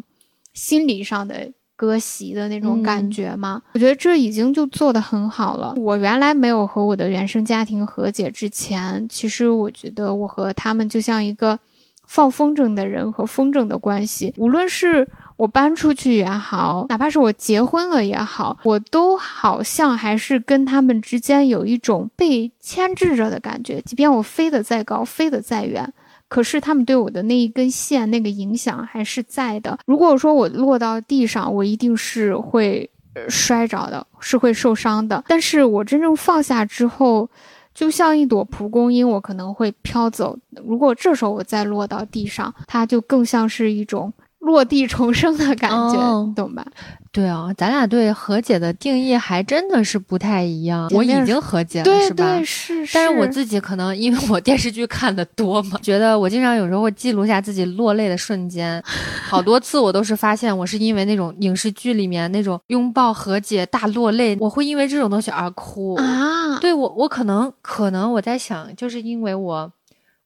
[0.53, 3.61] 心理上的割席的那种感觉吗？
[3.73, 5.73] 我觉得这已经就做得很好了。
[5.77, 11.57] 我原来没有和我的原生家庭和解之前，其实我觉得我和他们就像一个
[12.05, 15.07] 放风筝的人和风筝的关系，无论是。
[15.37, 23.79] 我搬出去也好，哪怕是我结婚了也好，我都好像还是跟他们之间有一种被牵制着的感觉。
[23.81, 25.93] 即便我飞得再高，飞得再远，
[26.27, 29.77] 可是他们对我的那一根线，那个影响还是在的。
[29.85, 32.89] 如果说我落到地上，我一定是会
[33.29, 35.23] 摔着的，是会受伤的。
[35.27, 37.29] 但是我真正放下之后。
[37.77, 40.35] 就像一朵蒲公英，我可能会飘走。
[40.65, 44.11] 如果这时候我再落到地上，它就更像是一种
[44.47, 46.65] 落地重生的感觉，哦懂吧？
[47.11, 50.87] 对啊，咱俩对和解的定义还真的是不太一样。
[50.93, 52.45] 我已经和解了，是吧对？
[52.45, 52.93] 是是。
[52.93, 58.81] 但是我自己可能因为我电视剧看的多嘛，觉得我经常有时候会记录下自己落泪的瞬间，
[59.27, 65.95] 好多次我都是发现我是因为那种影视剧里面那种拥抱和解大落泪，我会因为这种东西而哭。
[65.95, 69.71] 啊，对我，我可能可能我在想，就是因为我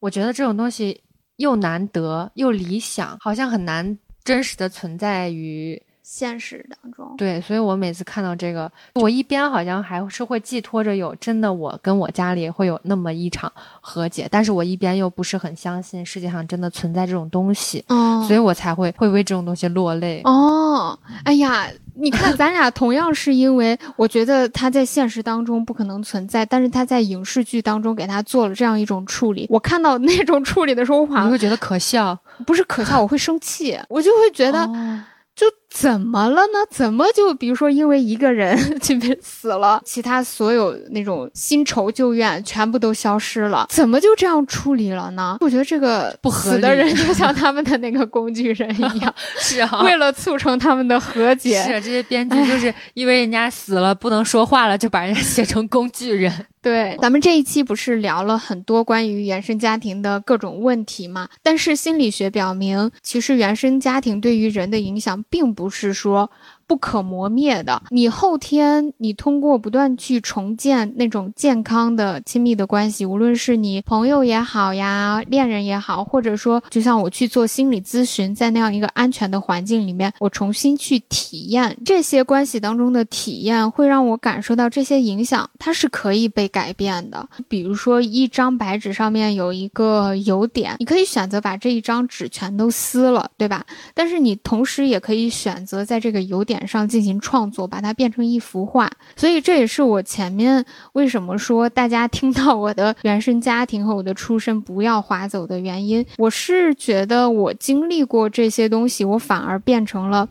[0.01, 1.01] 我觉得这种东西
[1.37, 5.81] 又难得又理想，好像很难真实的存在于
[6.13, 13.49] 现实当中，对，所以我每次看到这个，我一边好像还是会寄托着有真的我跟我家里会有那么一场
[13.79, 20.19] 和解，但是我一边又不是很相信世界上真的存在这种东西，哦，所以我才会会为这种东西落泪。
[20.25, 29.47] 哦，哎呀，你看，咱俩同样是因为我觉得他在现实当中不可能存在，但是他在影视剧当中给他做了这样一种处理。
[29.49, 34.65] 我看到那种处理的时候，我会觉得可笑，不是可笑，我会生气，我就会觉得。
[34.65, 35.03] 哦
[35.33, 36.59] 就怎么了呢？
[36.69, 45.37] 怎么就比如说因为一个人 这边死了，其他所有那种新仇旧怨全部都消失了，怎么就这样处理了呢？
[45.39, 56.31] 我觉得这个不合死的人就像他们的那个工具人一样， 是啊，为了促成他们的和解，是这些编剧就是因为人家死了不能说话了，就把人家写成工具人。
[56.61, 61.27] 对，咱们这一期不是聊了很多关于原生家庭的各种问题嘛？
[61.41, 66.29] 但是心理学表明，其实原生家庭对于人的影响，并不不是说
[66.71, 67.83] 不可磨灭的。
[67.89, 87.27] 你后天你通过不断去重建那种健康的亲密的关系，无论是你朋友也好呀，恋人也好，或者说就像我去做心理咨询，在那样一个安全的环境里面，我重新去体验这些关系当中的体验，会让我感受到这些影响，它是可以被改变的。
[87.49, 93.65] 比如说，一张白纸上面有一个油点，你可以选择把这一张纸全都撕了，对吧？
[93.93, 98.89] 但是你同时也可以选择在这个油点上进行创作，把它变成一幅画。
[99.15, 106.05] 所以这也是我前面为什么说大家听到我的原生家庭和我的出身不要划走的原因。
[106.17, 110.27] 我是觉得我经历过这些东西，我反而变成了。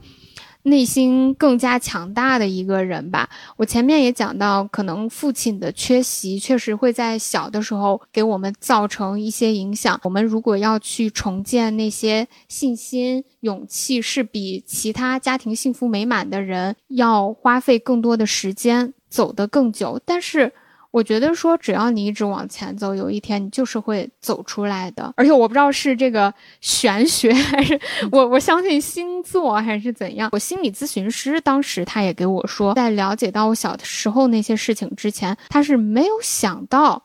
[0.63, 3.29] 内心更加强大的一个人吧。
[3.57, 9.99] 我前面也讲到，可能父亲的缺席确实会在小的时候给我们造成一些影响。
[10.05, 20.01] 我们如果要去重建那些信心、勇气，是比其他家庭幸福美满的人要花费更多的时间，走得更久。
[20.05, 20.53] 但是。
[20.91, 25.13] 我觉得说，只要你一直往前走，有一天你就是会走出来的。
[25.17, 27.81] 而且我不知道是这个玄学，还是
[28.11, 30.29] 我我相信星座，还是怎样。
[30.33, 37.01] 我心理咨询师当时他也给我说，在了解到我小的时候那些事情之前，他是没有想到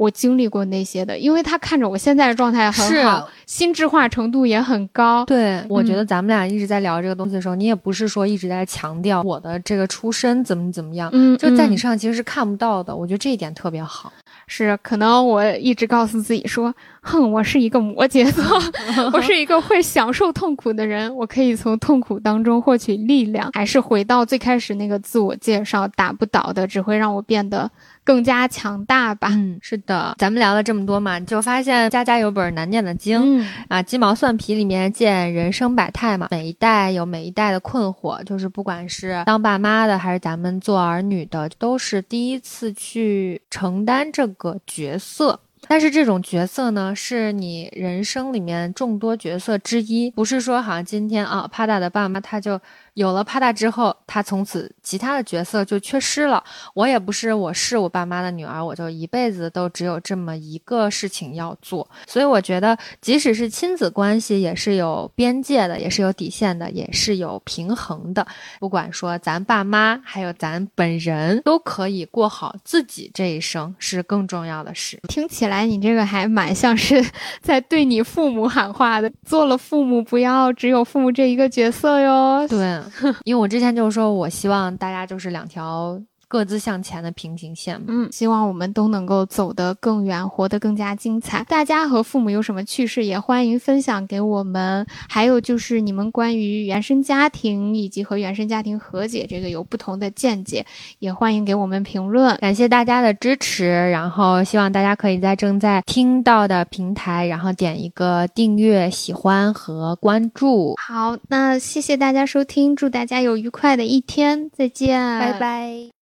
[0.00, 5.24] 我经历过那些的，因为他看着我现在的状态很好，心智化程度也很高。
[5.26, 12.96] 对，我觉得咱们俩一直在聊这个东西的时候，你也不是说一直在强调我的这个出身怎么怎么样，嗯，就在你嗯身上其实是看不到的。
[12.96, 14.10] 我觉得这一点特别好。
[14.52, 18.44] 是可能我一直告诉自己说，哼，我是一个摩羯座，
[19.12, 23.48] 我是一个会享受痛苦的人，我可以从痛苦当中获取力量。
[23.52, 27.70] 还是回到最开始那个自我介绍，打不倒的只会让我变得
[28.04, 29.28] 更加强大吧。
[29.30, 33.40] 嗯，是的，咱们聊了这么多嘛，就发现家家有本难念的经。
[33.40, 45.40] 嗯啊，鸡毛蒜皮里面见人生百态嘛，每一代有每一代的困惑，就是不管是当爸妈的，还是咱们做儿女的，都是第一次去承担这个角色。
[45.68, 52.58] 但是这种角色呢，是你人生里面众多角色之一，不是说好像今天啊，帕大的爸妈他就
[52.94, 56.42] 有了帕大之后，他从此其他的角色就缺失了。
[56.74, 61.88] 我也不是，我是我爸妈的女儿，我就一辈子都只有这么一个事情要做。
[62.06, 68.26] 所以我觉得，即使是亲子关系，也是有边界的，也是有底线的，也是有平衡的。
[68.58, 75.00] 不管说咱爸妈，还有咱本人，都可以过好自己这一生，是更重要的事。
[75.08, 77.04] 听起来你这个还蛮像是
[77.40, 79.10] 在对你父母喊话的。
[79.24, 82.46] 做了父母，不要只有父母这一个角色哟。
[82.48, 82.79] 对，
[83.24, 86.00] 因为我之前就是说，我希望大家就是两条
[86.30, 87.88] 各自向前的平行线嘛。
[87.88, 91.42] 嗯，希望我们都能够走得更远，活得更加精彩。
[91.48, 94.86] 大家和父母有什么趣事，也欢迎分享给我们。
[95.08, 100.64] 还有就是你们关于原生家庭以及和原生家庭和解这个有不同的见解，
[101.00, 102.36] 也欢迎给我们评论。
[102.36, 110.76] 感谢大家的支持，然后希望大家可以在正在听到的平台，然后点一个订阅、喜欢和关注。
[110.76, 115.32] 好，那谢谢大家收听，祝大家有愉快的一天，再见，拜。
[115.40, 115.99] 拜。